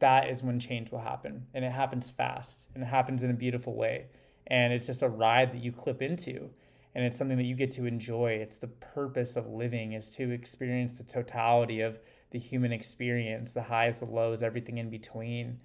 that 0.00 0.28
is 0.28 0.42
when 0.42 0.58
change 0.58 0.90
will 0.90 1.00
happen. 1.00 1.46
And 1.54 1.64
it 1.64 1.72
happens 1.72 2.10
fast 2.10 2.68
and 2.74 2.82
it 2.82 2.86
happens 2.86 3.24
in 3.24 3.30
a 3.30 3.34
beautiful 3.34 3.74
way. 3.74 4.06
And 4.48 4.72
it's 4.72 4.86
just 4.86 5.02
a 5.02 5.08
ride 5.08 5.52
that 5.52 5.62
you 5.62 5.72
clip 5.72 6.02
into. 6.02 6.50
And 6.94 7.04
it's 7.04 7.16
something 7.16 7.38
that 7.38 7.44
you 7.44 7.54
get 7.54 7.72
to 7.72 7.86
enjoy. 7.86 8.32
It's 8.32 8.56
the 8.56 8.68
purpose 8.68 9.36
of 9.36 9.48
living 9.48 9.92
is 9.92 10.14
to 10.16 10.30
experience 10.30 10.98
the 10.98 11.04
totality 11.04 11.80
of 11.80 11.98
the 12.30 12.38
human 12.38 12.72
experience, 12.72 13.52
the 13.52 13.62
highs, 13.62 14.00
the 14.00 14.06
lows, 14.06 14.42
everything 14.42 14.78
in 14.78 14.90
between. 14.90 15.58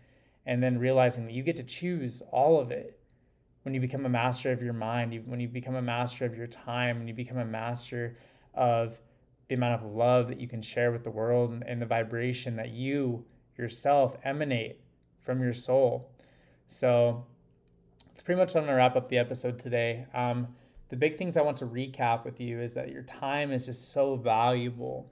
And 0.46 0.64
then 0.64 0.80
realizing 0.80 1.26
that 1.26 1.34
you 1.34 1.44
get 1.44 1.58
to 1.58 1.64
choose 1.64 2.22
all 2.32 2.60
of 2.60 2.72
it 2.72 2.99
when 3.70 3.76
you 3.76 3.82
become 3.82 4.08
a 4.08 4.10
master 4.10 4.52
of 4.52 4.64
your 4.64 4.74
mind, 4.74 5.22
when 5.28 5.40
you 5.40 5.48
become 5.48 5.76
a 5.76 5.82
master 5.82 6.26
of 6.26 6.36
your 6.36 6.48
time, 6.48 6.98
when 6.98 7.08
you 7.08 7.14
become 7.14 7.38
a 7.38 7.46
master 7.46 8.18
of 8.56 9.00
the 9.48 9.54
amount 9.54 9.80
of 9.80 9.92
love 9.92 10.28
that 10.28 10.40
you 10.40 10.48
can 10.48 10.60
share 10.60 10.92
with 10.92 11.04
the 11.04 11.12
world 11.12 11.52
and, 11.52 11.64
and 11.68 11.80
the 11.80 11.86
vibration 11.86 12.56
that 12.56 12.70
you 12.70 13.24
yourself 13.60 14.18
emanate 14.24 14.80
from 15.22 15.40
your 15.40 15.54
soul. 15.54 16.10
So 16.66 17.24
it's 18.12 18.24
pretty 18.24 18.40
much 18.40 18.56
I'm 18.56 18.66
to 18.66 18.74
wrap 18.74 18.96
up 18.96 19.08
the 19.08 19.20
episode 19.20 19.60
today. 19.60 20.08
Um, 20.16 20.48
the 20.90 20.96
big 20.96 21.20
things 21.20 21.38
I 21.38 21.44
want 21.44 21.58
to 21.58 21.68
recap 21.68 22.26
with 22.26 22.42
you 22.42 22.60
is 22.60 22.74
that 22.74 22.90
your 22.90 23.04
time 23.04 23.52
is 23.52 23.68
just 23.68 23.92
so 23.92 24.16
valuable 24.16 25.12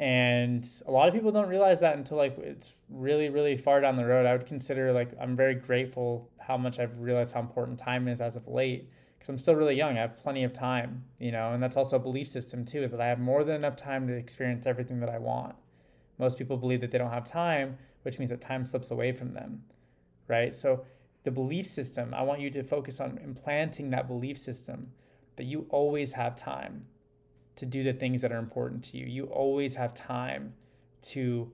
and 0.00 0.66
a 0.86 0.90
lot 0.90 1.06
of 1.08 1.12
people 1.12 1.30
don't 1.30 1.50
realize 1.50 1.80
that 1.80 1.94
until 1.94 2.16
like 2.16 2.36
it's 2.38 2.72
really 2.88 3.28
really 3.28 3.56
far 3.56 3.82
down 3.82 3.96
the 3.96 4.04
road. 4.04 4.24
I 4.24 4.32
would 4.32 4.46
consider 4.46 4.92
like 4.92 5.10
i'm 5.20 5.36
very 5.36 5.54
grateful 5.54 6.28
how 6.38 6.56
much 6.56 6.80
i've 6.80 6.98
realized 6.98 7.34
how 7.34 7.40
important 7.40 7.78
time 7.78 8.08
is 8.08 8.22
as 8.22 8.34
of 8.34 8.48
late 8.48 8.90
because 9.18 9.28
i'm 9.28 9.36
still 9.38 9.54
really 9.54 9.76
young. 9.76 9.98
I 9.98 10.00
have 10.00 10.16
plenty 10.16 10.42
of 10.42 10.54
time 10.54 11.04
you 11.18 11.30
know? 11.30 11.52
And 11.52 11.62
that's 11.62 11.76
also 11.76 11.96
a 11.96 12.00
belief 12.00 12.28
system 12.28 12.64
too 12.64 12.82
is 12.82 12.92
that 12.92 13.00
i 13.00 13.06
have 13.06 13.20
more 13.20 13.44
than 13.44 13.56
enough 13.56 13.76
time 13.76 14.08
to 14.08 14.14
experience 14.14 14.66
everything 14.66 15.00
that 15.00 15.10
i 15.10 15.18
want. 15.18 15.54
Most 16.18 16.38
people 16.38 16.56
believe 16.56 16.80
that 16.80 16.90
they 16.90 16.98
don't 16.98 17.12
have 17.12 17.26
time 17.26 17.76
which 18.02 18.18
means 18.18 18.30
that 18.30 18.40
time 18.40 18.64
slips 18.64 18.90
away 18.90 19.12
from 19.12 19.34
them 19.34 19.62
right? 20.28 20.54
So 20.54 20.84
the 21.24 21.30
belief 21.30 21.66
system 21.66 22.14
i 22.14 22.22
want 22.22 22.40
you 22.40 22.48
to 22.48 22.62
focus 22.62 23.00
on 23.00 23.18
implanting 23.22 23.90
that 23.90 24.08
belief 24.08 24.38
system 24.38 24.92
that 25.36 25.44
you 25.44 25.66
always 25.68 26.14
have 26.14 26.36
time 26.36 26.86
to 27.60 27.66
do 27.66 27.82
the 27.82 27.92
things 27.92 28.22
that 28.22 28.32
are 28.32 28.38
important 28.38 28.82
to 28.82 28.96
you. 28.96 29.04
You 29.04 29.24
always 29.26 29.74
have 29.74 29.92
time 29.92 30.54
to 31.02 31.52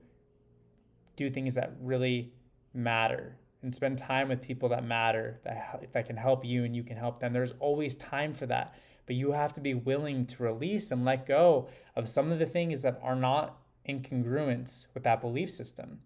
do 1.17 1.29
things 1.29 1.55
that 1.55 1.73
really 1.81 2.31
matter 2.73 3.35
and 3.61 3.75
spend 3.75 3.97
time 3.97 4.29
with 4.29 4.41
people 4.41 4.69
that 4.69 4.85
matter, 4.85 5.41
that, 5.43 5.89
that 5.91 6.05
can 6.05 6.15
help 6.15 6.45
you 6.45 6.63
and 6.63 6.73
you 6.73 6.81
can 6.81 6.95
help 6.95 7.19
them. 7.19 7.33
There's 7.33 7.55
always 7.59 7.97
time 7.97 8.33
for 8.33 8.45
that. 8.45 8.79
But 9.05 9.17
you 9.17 9.33
have 9.33 9.51
to 9.53 9.59
be 9.59 9.73
willing 9.73 10.25
to 10.27 10.43
release 10.43 10.91
and 10.91 11.03
let 11.03 11.25
go 11.25 11.67
of 11.93 12.07
some 12.07 12.31
of 12.31 12.39
the 12.39 12.45
things 12.45 12.83
that 12.83 13.01
are 13.03 13.15
not 13.15 13.57
in 13.83 14.01
congruence 14.01 14.87
with 14.93 15.03
that 15.03 15.19
belief 15.19 15.51
system. 15.51 15.99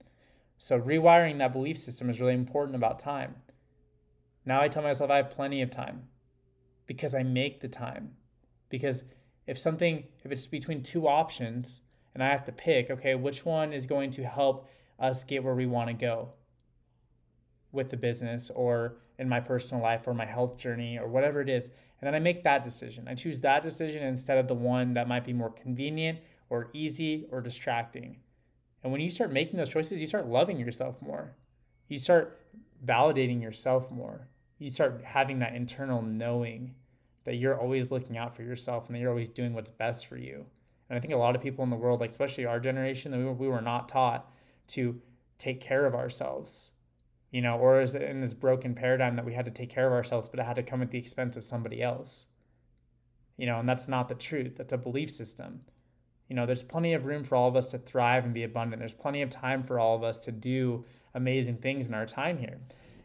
So, 0.57 0.79
rewiring 0.79 1.37
that 1.39 1.53
belief 1.53 1.77
system 1.77 2.09
is 2.09 2.19
really 2.19 2.33
important 2.33 2.75
about 2.75 2.97
time. 2.99 3.35
Now 4.45 4.61
I 4.61 4.67
tell 4.67 4.83
myself 4.83 5.11
I 5.11 5.17
have 5.17 5.29
plenty 5.29 5.61
of 5.61 5.69
time 5.69 6.07
because 6.87 7.13
I 7.13 7.21
make 7.23 7.61
the 7.61 7.67
time. 7.67 8.13
Because 8.69 9.03
if 9.51 9.59
something 9.59 10.05
if 10.23 10.31
it's 10.31 10.47
between 10.47 10.81
two 10.81 11.09
options 11.09 11.81
and 12.13 12.23
I 12.23 12.29
have 12.29 12.45
to 12.45 12.53
pick, 12.53 12.89
okay, 12.89 13.15
which 13.15 13.45
one 13.45 13.73
is 13.73 13.85
going 13.85 14.09
to 14.11 14.23
help 14.23 14.69
us 14.97 15.25
get 15.25 15.43
where 15.43 15.53
we 15.53 15.65
want 15.65 15.89
to 15.89 15.93
go 15.93 16.29
with 17.73 17.91
the 17.91 17.97
business 17.97 18.49
or 18.55 18.95
in 19.19 19.27
my 19.27 19.41
personal 19.41 19.83
life 19.83 20.07
or 20.07 20.13
my 20.13 20.25
health 20.25 20.57
journey 20.57 20.97
or 20.97 21.09
whatever 21.09 21.41
it 21.41 21.49
is. 21.49 21.65
And 21.67 22.07
then 22.07 22.15
I 22.15 22.19
make 22.19 22.43
that 22.43 22.63
decision. 22.63 23.09
I 23.09 23.13
choose 23.13 23.41
that 23.41 23.61
decision 23.61 24.03
instead 24.03 24.37
of 24.37 24.47
the 24.47 24.55
one 24.55 24.93
that 24.93 25.09
might 25.09 25.25
be 25.25 25.33
more 25.33 25.51
convenient 25.51 26.19
or 26.49 26.69
easy 26.71 27.27
or 27.29 27.41
distracting. 27.41 28.19
And 28.83 28.91
when 28.93 29.01
you 29.01 29.09
start 29.09 29.33
making 29.33 29.57
those 29.57 29.69
choices, 29.69 29.99
you 29.99 30.07
start 30.07 30.27
loving 30.27 30.59
yourself 30.59 31.01
more. 31.01 31.35
You 31.89 31.99
start 31.99 32.39
validating 32.85 33.41
yourself 33.41 33.91
more. 33.91 34.29
You 34.59 34.69
start 34.69 35.01
having 35.03 35.39
that 35.39 35.55
internal 35.55 36.01
knowing 36.01 36.75
that 37.23 37.35
you're 37.35 37.59
always 37.59 37.91
looking 37.91 38.17
out 38.17 38.35
for 38.35 38.43
yourself 38.43 38.87
and 38.87 38.95
that 38.95 38.99
you're 38.99 39.09
always 39.09 39.29
doing 39.29 39.53
what's 39.53 39.69
best 39.69 40.07
for 40.07 40.17
you. 40.17 40.45
And 40.89 40.97
I 40.97 40.99
think 40.99 41.13
a 41.13 41.17
lot 41.17 41.35
of 41.35 41.41
people 41.41 41.63
in 41.63 41.69
the 41.69 41.75
world, 41.75 42.01
like 42.01 42.09
especially 42.09 42.45
our 42.45 42.59
generation, 42.59 43.11
that 43.11 43.17
we 43.17 43.25
were, 43.25 43.33
we 43.33 43.47
were 43.47 43.61
not 43.61 43.87
taught 43.87 44.31
to 44.69 44.99
take 45.37 45.61
care 45.61 45.85
of 45.85 45.95
ourselves, 45.95 46.71
you 47.31 47.41
know, 47.41 47.57
or 47.57 47.81
is 47.81 47.95
it 47.95 48.01
in 48.01 48.21
this 48.21 48.33
broken 48.33 48.75
paradigm 48.75 49.15
that 49.15 49.25
we 49.25 49.33
had 49.33 49.45
to 49.45 49.51
take 49.51 49.69
care 49.69 49.87
of 49.87 49.93
ourselves, 49.93 50.27
but 50.27 50.39
it 50.39 50.45
had 50.45 50.55
to 50.57 50.63
come 50.63 50.81
at 50.81 50.91
the 50.91 50.97
expense 50.97 51.37
of 51.37 51.43
somebody 51.43 51.81
else, 51.81 52.25
you 53.37 53.45
know, 53.45 53.59
and 53.59 53.69
that's 53.69 53.87
not 53.87 54.09
the 54.09 54.15
truth. 54.15 54.55
That's 54.57 54.73
a 54.73 54.77
belief 54.77 55.11
system. 55.11 55.61
You 56.27 56.35
know, 56.35 56.45
there's 56.45 56.63
plenty 56.63 56.93
of 56.93 57.05
room 57.05 57.23
for 57.23 57.35
all 57.35 57.47
of 57.47 57.55
us 57.55 57.71
to 57.71 57.77
thrive 57.77 58.25
and 58.25 58.33
be 58.33 58.43
abundant. 58.43 58.79
There's 58.79 58.93
plenty 58.93 59.21
of 59.21 59.29
time 59.29 59.63
for 59.63 59.79
all 59.79 59.95
of 59.95 60.03
us 60.03 60.19
to 60.25 60.31
do 60.31 60.83
amazing 61.13 61.57
things 61.57 61.87
in 61.87 61.93
our 61.93 62.05
time 62.05 62.37
here. 62.37 62.57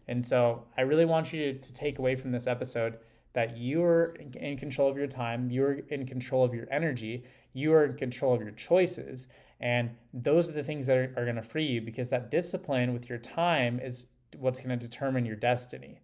And 0.09 0.25
so 0.25 0.65
I 0.77 0.83
really 0.83 1.05
want 1.05 1.33
you 1.33 1.53
to, 1.53 1.59
to 1.59 1.73
take 1.73 1.99
away 1.99 2.15
from 2.15 2.33
this 2.33 2.47
episode 2.47 2.99
that 3.37 3.59
you're 3.59 4.17
in 4.41 4.57
control 4.57 4.91
of 4.91 4.97
your 4.97 5.07
time, 5.07 5.51
you're 5.51 5.75
in 5.91 6.07
control 6.07 6.43
of 6.43 6.55
your 6.55 6.67
energy, 6.71 7.23
you 7.53 7.71
are 7.75 7.85
in 7.85 7.95
control 7.95 8.35
of 8.35 8.41
your 8.41 8.53
choices. 8.53 9.29
And 9.61 9.91
those 10.15 10.49
are 10.49 10.53
the 10.53 10.63
things 10.63 10.87
that 10.87 10.97
are, 10.97 11.13
are 11.19 11.25
going 11.25 11.37
to 11.37 11.43
free 11.43 11.67
you 11.67 11.83
because 11.83 12.09
that 12.09 12.31
discipline 12.31 12.95
with 12.95 13.11
your 13.11 13.19
time 13.19 13.79
is 13.79 14.07
what's 14.39 14.59
going 14.59 14.71
to 14.71 14.89
determine 14.89 15.27
your 15.27 15.37
destiny. 15.37 16.01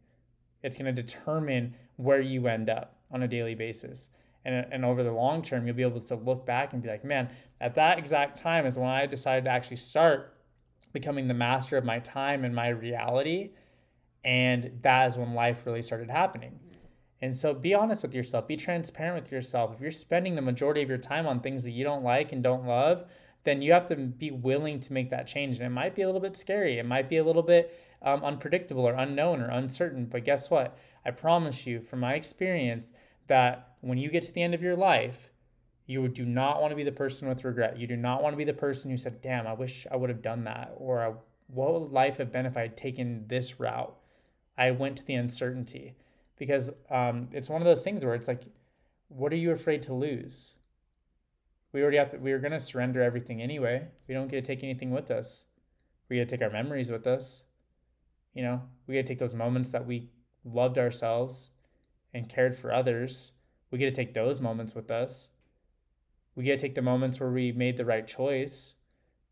It's 0.63 0.77
going 0.77 0.95
to 0.95 1.03
determine 1.03 1.75
where 1.97 2.21
you 2.21 2.49
end 2.49 2.69
up 2.69 2.99
on 3.11 3.23
a 3.23 3.29
daily 3.29 3.55
basis. 3.55 4.11
And, 4.45 4.67
and 4.71 4.85
over 4.85 5.03
the 5.03 5.11
long 5.11 5.41
term, 5.41 5.67
you'll 5.67 5.75
be 5.75 5.83
able 5.83 6.03
to 6.03 6.15
look 6.17 6.45
back 6.45 6.75
and 6.75 6.83
be 6.83 6.91
like, 6.91 7.03
man, 7.03 7.31
at 7.63 7.75
that 7.77 7.99
exact 7.99 8.37
time 8.37 8.67
is 8.67 8.77
when 8.77 8.91
I 8.91 9.07
decided 9.07 9.45
to 9.45 9.51
actually 9.51 9.77
start 9.77 10.37
becoming 10.93 11.29
the 11.29 11.35
master 11.35 11.79
of 11.79 11.85
my 11.87 11.99
time 12.01 12.45
and 12.45 12.55
my 12.55 12.69
reality. 12.69 13.53
And 14.23 14.71
that 14.83 15.07
is 15.07 15.17
when 15.17 15.33
life 15.33 15.63
really 15.65 15.81
started 15.81 16.11
happening. 16.11 16.61
And 17.23 17.37
so 17.37 17.55
be 17.55 17.73
honest 17.73 18.03
with 18.03 18.15
yourself, 18.15 18.49
be 18.49 18.57
transparent 18.57 19.23
with 19.23 19.33
yourself. 19.33 19.73
If 19.73 19.81
you're 19.81 19.93
spending 19.93 20.35
the 20.35 20.43
majority 20.43 20.83
of 20.83 20.89
your 20.89 20.99
time 20.99 21.29
on 21.29 21.39
things 21.39 21.63
that 21.63 21.71
you 21.71 21.85
don't 21.85 22.03
like 22.03 22.33
and 22.33 22.43
don't 22.43 22.67
love, 22.67 23.07
then 23.45 23.63
you 23.63 23.73
have 23.73 23.87
to 23.87 23.97
be 23.97 24.33
willing 24.33 24.81
to 24.81 24.93
make 24.93 25.09
that 25.11 25.29
change. 25.29 25.57
And 25.57 25.67
it 25.67 25.71
might 25.71 25.95
be 25.95 26.03
a 26.03 26.07
little 26.07 26.21
bit 26.21 26.37
scary, 26.37 26.81
it 26.81 26.87
might 26.87 27.09
be 27.09 27.19
a 27.19 27.25
little 27.25 27.43
bit 27.43 27.79
um, 28.03 28.25
unpredictable 28.25 28.87
or 28.87 28.95
unknown 28.95 29.41
or 29.41 29.51
uncertain. 29.51 30.07
But 30.07 30.25
guess 30.25 30.51
what? 30.51 30.77
I 31.07 31.13
promise 31.13 31.65
you, 31.65 31.81
from 31.81 32.01
my 32.01 32.15
experience, 32.15 32.93
that 33.29 33.77
when 33.81 33.99
you 33.99 34.11
get 34.11 34.25
to 34.25 34.33
the 34.33 34.43
end 34.43 34.55
of 34.55 34.63
your 34.63 34.77
life, 34.77 35.31
you 35.87 36.07
do 36.09 36.25
not 36.25 36.61
want 36.61 36.73
to 36.73 36.77
be 36.77 36.85
the 36.85 36.91
person 36.91 37.29
with 37.29 37.45
regret. 37.45 37.79
You 37.79 37.87
do 37.87 37.97
not 37.97 38.23
want 38.23 38.33
to 38.33 38.37
be 38.37 38.45
the 38.45 38.53
person 38.53 38.91
who 38.91 38.97
said, 38.97 39.21
damn, 39.23 39.47
I 39.47 39.53
wish 39.53 39.87
I 39.91 39.97
would 39.97 40.11
have 40.11 40.23
done 40.23 40.45
that. 40.45 40.73
Or 40.77 41.19
what 41.47 41.81
would 41.81 41.93
life 41.93 42.17
have 42.17 42.33
been 42.33 42.47
if 42.47 42.57
I 42.57 42.63
had 42.63 42.77
taken 42.77 43.27
this 43.29 43.61
route? 43.61 43.97
I 44.59 44.73
went 44.73 44.99
to 44.99 45.05
the 45.05 45.15
uncertainty 45.15 45.95
because 46.43 46.73
um, 46.91 47.29
it's 47.31 47.49
one 47.49 47.63
of 47.63 47.67
those 47.67 47.85
things 47.85 48.05
where 48.05 48.17
it's 48.17 48.27
like, 48.27 48.43
what 49.07 49.33
are 49.33 49.37
you 49.37 49.53
afraid 49.53 49.81
to 49.81 49.95
lose? 49.95 50.55
We 51.73 51.83
already 51.83 51.99
have 51.99 52.09
to, 52.09 52.17
we 52.17 52.33
are 52.33 52.41
going 52.41 52.51
to 52.51 52.59
surrender 52.59 53.01
everything 53.01 53.41
anyway. 53.41 53.87
We 54.09 54.15
don't 54.15 54.27
get 54.27 54.45
to 54.45 54.53
take 54.53 54.65
anything 54.65 54.91
with 54.91 55.13
us. 55.13 55.45
We 56.09 56.17
get 56.17 56.29
to 56.29 56.37
take 56.37 56.45
our 56.45 56.51
memories 56.51 56.91
with 56.91 57.07
us. 57.07 57.45
You 58.35 58.43
know, 58.43 58.63
we 58.89 58.95
get 58.95 59.07
to 59.07 59.13
take 59.13 59.21
those 59.21 59.37
moments 59.37 59.71
that 59.71 59.87
we 59.87 60.11
loved 60.45 60.79
ourselves 60.79 61.51
and 62.13 62.29
cared 62.29 62.57
for 62.57 62.75
others. 62.75 63.31
We 63.71 63.79
get 63.79 63.95
to 63.95 64.05
take 64.05 64.13
those 64.13 64.41
moments 64.41 64.75
with 64.75 64.91
us. 64.91 65.29
We 66.35 66.43
get 66.43 66.59
to 66.59 66.67
take 66.67 66.75
the 66.75 66.83
moments 66.83 67.21
where 67.21 67.31
we 67.31 67.53
made 67.53 67.77
the 67.77 67.85
right 67.85 68.05
choice 68.05 68.75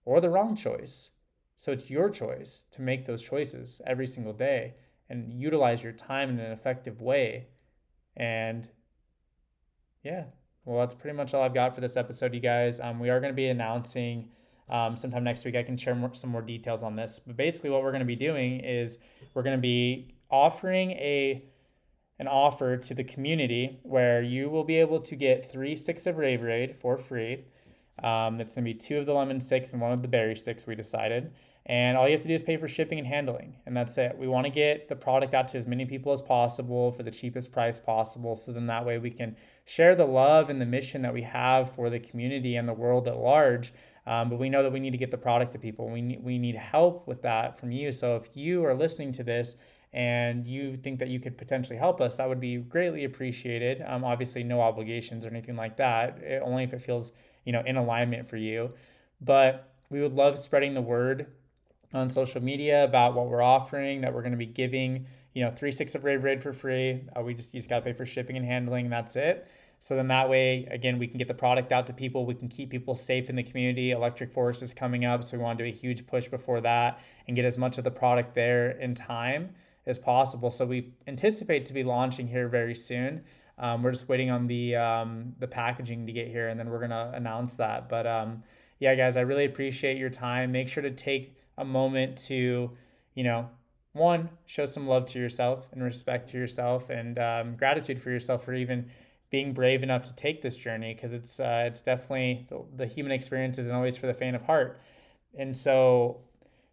or 0.04 0.20
the 0.20 0.30
wrong 0.30 0.54
choice. 0.54 1.10
So 1.56 1.72
it's 1.72 1.90
your 1.90 2.08
choice 2.08 2.66
to 2.70 2.82
make 2.82 3.06
those 3.06 3.20
choices 3.20 3.82
every 3.84 4.06
single 4.06 4.32
day 4.32 4.74
and 5.10 5.32
utilize 5.40 5.82
your 5.82 5.92
time 5.92 6.30
in 6.30 6.40
an 6.40 6.52
effective 6.52 7.02
way. 7.02 7.48
And 8.16 8.68
yeah, 10.02 10.24
well, 10.64 10.78
that's 10.80 10.94
pretty 10.94 11.16
much 11.16 11.34
all 11.34 11.42
I've 11.42 11.54
got 11.54 11.74
for 11.74 11.80
this 11.80 11.96
episode, 11.96 12.32
you 12.32 12.40
guys. 12.40 12.80
Um, 12.80 12.98
we 12.98 13.10
are 13.10 13.20
going 13.20 13.32
to 13.32 13.36
be 13.36 13.48
announcing 13.48 14.30
um, 14.70 14.96
sometime 14.96 15.24
next 15.24 15.44
week. 15.44 15.56
I 15.56 15.62
can 15.62 15.76
share 15.76 15.94
more, 15.94 16.14
some 16.14 16.30
more 16.30 16.42
details 16.42 16.82
on 16.82 16.96
this. 16.96 17.20
But 17.26 17.36
basically, 17.36 17.70
what 17.70 17.82
we're 17.82 17.90
going 17.90 18.00
to 18.00 18.06
be 18.06 18.16
doing 18.16 18.60
is 18.60 18.98
we're 19.34 19.42
going 19.42 19.56
to 19.56 19.60
be 19.60 20.14
offering 20.30 20.92
a 20.92 21.44
an 22.20 22.28
offer 22.28 22.76
to 22.76 22.94
the 22.94 23.02
community 23.02 23.80
where 23.82 24.22
you 24.22 24.50
will 24.50 24.62
be 24.62 24.76
able 24.76 25.00
to 25.00 25.16
get 25.16 25.50
three 25.50 25.74
sticks 25.74 26.06
of 26.06 26.16
Raveraide 26.16 26.76
for 26.76 26.98
free. 26.98 27.46
Um, 28.04 28.40
it's 28.42 28.54
going 28.54 28.64
to 28.64 28.72
be 28.72 28.74
two 28.74 28.98
of 28.98 29.06
the 29.06 29.14
lemon 29.14 29.40
sticks 29.40 29.72
and 29.72 29.80
one 29.80 29.92
of 29.92 30.02
the 30.02 30.08
berry 30.08 30.36
sticks, 30.36 30.66
we 30.66 30.74
decided. 30.74 31.32
And 31.70 31.96
all 31.96 32.08
you 32.08 32.14
have 32.14 32.22
to 32.22 32.26
do 32.26 32.34
is 32.34 32.42
pay 32.42 32.56
for 32.56 32.66
shipping 32.66 32.98
and 32.98 33.06
handling. 33.06 33.54
And 33.64 33.76
that's 33.76 33.96
it. 33.96 34.18
We 34.18 34.26
want 34.26 34.44
to 34.44 34.50
get 34.50 34.88
the 34.88 34.96
product 34.96 35.34
out 35.34 35.46
to 35.48 35.56
as 35.56 35.68
many 35.68 35.86
people 35.86 36.10
as 36.10 36.20
possible 36.20 36.90
for 36.90 37.04
the 37.04 37.12
cheapest 37.12 37.52
price 37.52 37.78
possible. 37.78 38.34
So 38.34 38.50
then 38.50 38.66
that 38.66 38.84
way 38.84 38.98
we 38.98 39.12
can 39.12 39.36
share 39.66 39.94
the 39.94 40.04
love 40.04 40.50
and 40.50 40.60
the 40.60 40.66
mission 40.66 41.00
that 41.02 41.14
we 41.14 41.22
have 41.22 41.72
for 41.76 41.88
the 41.88 42.00
community 42.00 42.56
and 42.56 42.68
the 42.68 42.72
world 42.72 43.06
at 43.06 43.18
large. 43.18 43.72
Um, 44.08 44.28
but 44.28 44.40
we 44.40 44.48
know 44.50 44.64
that 44.64 44.72
we 44.72 44.80
need 44.80 44.90
to 44.90 44.98
get 44.98 45.12
the 45.12 45.16
product 45.16 45.52
to 45.52 45.60
people. 45.60 45.88
We 45.88 46.02
need, 46.02 46.24
we 46.24 46.38
need 46.38 46.56
help 46.56 47.06
with 47.06 47.22
that 47.22 47.56
from 47.56 47.70
you. 47.70 47.92
So 47.92 48.16
if 48.16 48.36
you 48.36 48.64
are 48.64 48.74
listening 48.74 49.12
to 49.12 49.22
this 49.22 49.54
and 49.92 50.44
you 50.44 50.76
think 50.76 50.98
that 50.98 51.06
you 51.06 51.20
could 51.20 51.38
potentially 51.38 51.78
help 51.78 52.00
us, 52.00 52.16
that 52.16 52.28
would 52.28 52.40
be 52.40 52.56
greatly 52.56 53.04
appreciated. 53.04 53.80
Um, 53.86 54.02
obviously, 54.02 54.42
no 54.42 54.60
obligations 54.60 55.24
or 55.24 55.28
anything 55.28 55.54
like 55.54 55.76
that, 55.76 56.18
it, 56.18 56.42
only 56.44 56.64
if 56.64 56.74
it 56.74 56.82
feels 56.82 57.12
you 57.44 57.52
know 57.52 57.62
in 57.64 57.76
alignment 57.76 58.28
for 58.28 58.38
you. 58.38 58.74
But 59.20 59.72
we 59.88 60.00
would 60.00 60.14
love 60.14 60.36
spreading 60.36 60.74
the 60.74 60.82
word 60.82 61.28
on 61.92 62.10
social 62.10 62.42
media 62.42 62.84
about 62.84 63.14
what 63.14 63.28
we're 63.28 63.42
offering, 63.42 64.02
that 64.02 64.14
we're 64.14 64.22
going 64.22 64.32
to 64.32 64.38
be 64.38 64.46
giving, 64.46 65.06
you 65.34 65.44
know, 65.44 65.50
three 65.50 65.72
six 65.72 65.94
of 65.94 66.02
Raveraide 66.02 66.40
for 66.40 66.52
free. 66.52 67.02
Uh, 67.16 67.22
we 67.22 67.34
just 67.34 67.52
you 67.54 67.60
just 67.60 67.70
got 67.70 67.76
to 67.76 67.82
pay 67.82 67.92
for 67.92 68.06
shipping 68.06 68.36
and 68.36 68.44
handling. 68.44 68.86
And 68.86 68.92
that's 68.92 69.16
it. 69.16 69.48
So 69.82 69.96
then 69.96 70.08
that 70.08 70.28
way, 70.28 70.68
again, 70.70 70.98
we 70.98 71.06
can 71.06 71.16
get 71.16 71.26
the 71.26 71.34
product 71.34 71.72
out 71.72 71.86
to 71.86 71.94
people. 71.94 72.26
We 72.26 72.34
can 72.34 72.48
keep 72.48 72.68
people 72.68 72.92
safe 72.94 73.30
in 73.30 73.36
the 73.36 73.42
community. 73.42 73.92
Electric 73.92 74.30
Forest 74.30 74.62
is 74.62 74.74
coming 74.74 75.06
up, 75.06 75.24
so 75.24 75.38
we 75.38 75.42
want 75.42 75.58
to 75.58 75.64
do 75.64 75.70
a 75.70 75.72
huge 75.72 76.06
push 76.06 76.28
before 76.28 76.60
that 76.60 77.00
and 77.26 77.34
get 77.34 77.46
as 77.46 77.56
much 77.56 77.78
of 77.78 77.84
the 77.84 77.90
product 77.90 78.34
there 78.34 78.72
in 78.72 78.94
time 78.94 79.54
as 79.86 79.98
possible. 79.98 80.50
So 80.50 80.66
we 80.66 80.92
anticipate 81.06 81.64
to 81.66 81.72
be 81.72 81.82
launching 81.82 82.28
here 82.28 82.46
very 82.46 82.74
soon. 82.74 83.24
Um, 83.58 83.82
we're 83.82 83.92
just 83.92 84.06
waiting 84.06 84.30
on 84.30 84.46
the 84.46 84.76
um, 84.76 85.34
the 85.38 85.46
packaging 85.46 86.06
to 86.06 86.12
get 86.12 86.28
here, 86.28 86.48
and 86.48 86.60
then 86.60 86.68
we're 86.68 86.80
gonna 86.80 87.12
announce 87.14 87.54
that. 87.54 87.88
But 87.88 88.06
um, 88.06 88.42
yeah, 88.80 88.94
guys, 88.94 89.16
I 89.16 89.22
really 89.22 89.46
appreciate 89.46 89.96
your 89.96 90.10
time. 90.10 90.52
Make 90.52 90.68
sure 90.68 90.82
to 90.82 90.90
take 90.90 91.34
a 91.60 91.64
moment 91.64 92.16
to, 92.26 92.70
you 93.14 93.24
know, 93.24 93.48
one, 93.92 94.30
show 94.46 94.66
some 94.66 94.86
love 94.86 95.06
to 95.06 95.18
yourself 95.18 95.66
and 95.72 95.82
respect 95.82 96.28
to 96.30 96.38
yourself 96.38 96.90
and 96.90 97.18
um, 97.18 97.56
gratitude 97.56 98.00
for 98.00 98.10
yourself 98.10 98.44
for 98.44 98.54
even 98.54 98.90
being 99.30 99.52
brave 99.52 99.82
enough 99.82 100.04
to 100.06 100.14
take 100.14 100.42
this 100.42 100.56
journey 100.56 100.94
because 100.94 101.12
it's 101.12 101.38
uh, 101.38 101.64
it's 101.66 101.82
definitely 101.82 102.46
the, 102.76 102.86
human 102.86 103.12
experience 103.12 103.58
isn't 103.58 103.74
always 103.74 103.96
for 103.96 104.06
the 104.06 104.14
faint 104.14 104.34
of 104.34 104.42
heart. 104.42 104.80
And 105.38 105.56
so 105.56 106.20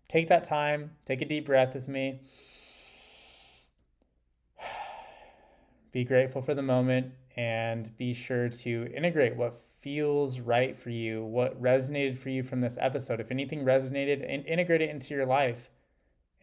take 0.07 0.29
that 0.29 0.43
time, 0.43 0.91
take 1.05 1.21
a 1.21 1.25
deep 1.25 1.45
breath 1.45 1.73
with 1.73 1.87
me. 1.87 2.21
Be 5.91 6.03
grateful 6.03 6.41
for 6.41 6.53
the 6.53 6.61
moment 6.61 7.13
and 7.35 7.95
be 7.97 8.13
sure 8.13 8.49
to 8.49 8.91
integrate 8.95 9.35
what 9.35 9.59
feels 9.81 10.39
right 10.39 10.77
for 10.77 10.89
you, 10.89 11.23
what 11.23 11.61
resonated 11.61 12.17
for 12.17 12.29
you 12.29 12.43
from 12.43 12.61
this 12.61 12.77
episode. 12.79 13.19
If 13.19 13.31
anything 13.31 13.63
resonated, 13.63 14.25
and 14.27 14.45
integrate 14.45 14.81
it 14.81 14.89
into 14.89 15.13
your 15.13 15.25
life 15.25 15.69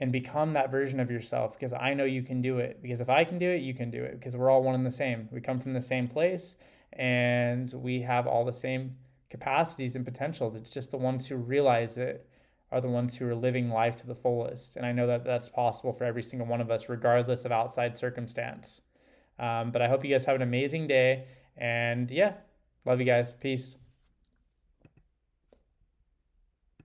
and 0.00 0.10
become 0.10 0.52
that 0.54 0.70
version 0.70 1.00
of 1.00 1.10
yourself 1.10 1.52
because 1.52 1.72
I 1.72 1.94
know 1.94 2.04
you 2.04 2.22
can 2.22 2.42
do 2.42 2.58
it. 2.58 2.80
Because 2.82 3.00
if 3.00 3.08
I 3.08 3.24
can 3.24 3.38
do 3.38 3.48
it, 3.48 3.62
you 3.62 3.74
can 3.74 3.90
do 3.90 4.02
it 4.02 4.18
because 4.18 4.36
we're 4.36 4.50
all 4.50 4.62
one 4.62 4.74
and 4.74 4.86
the 4.86 4.90
same. 4.90 5.28
We 5.30 5.40
come 5.40 5.60
from 5.60 5.72
the 5.72 5.80
same 5.80 6.08
place 6.08 6.56
and 6.92 7.72
we 7.74 8.02
have 8.02 8.26
all 8.26 8.44
the 8.44 8.52
same 8.52 8.96
capacities 9.30 9.96
and 9.96 10.04
potentials. 10.04 10.54
It's 10.54 10.70
just 10.70 10.90
the 10.90 10.96
ones 10.96 11.26
who 11.26 11.36
realize 11.36 11.98
it 11.98 12.28
are 12.72 12.80
the 12.80 12.88
ones 12.88 13.16
who 13.16 13.28
are 13.28 13.34
living 13.34 13.70
life 13.70 13.96
to 13.96 14.06
the 14.06 14.14
fullest. 14.14 14.76
And 14.76 14.84
I 14.84 14.92
know 14.92 15.06
that 15.06 15.24
that's 15.24 15.48
possible 15.48 15.92
for 15.92 16.04
every 16.04 16.22
single 16.22 16.46
one 16.46 16.60
of 16.60 16.70
us, 16.70 16.88
regardless 16.88 17.44
of 17.44 17.52
outside 17.52 17.96
circumstance. 17.96 18.80
Um, 19.38 19.70
but 19.70 19.82
I 19.82 19.88
hope 19.88 20.04
you 20.04 20.10
guys 20.10 20.24
have 20.24 20.36
an 20.36 20.42
amazing 20.42 20.88
day. 20.88 21.26
And 21.56 22.10
yeah, 22.10 22.34
love 22.84 23.00
you 23.00 23.06
guys. 23.06 23.34
Peace. 23.34 23.76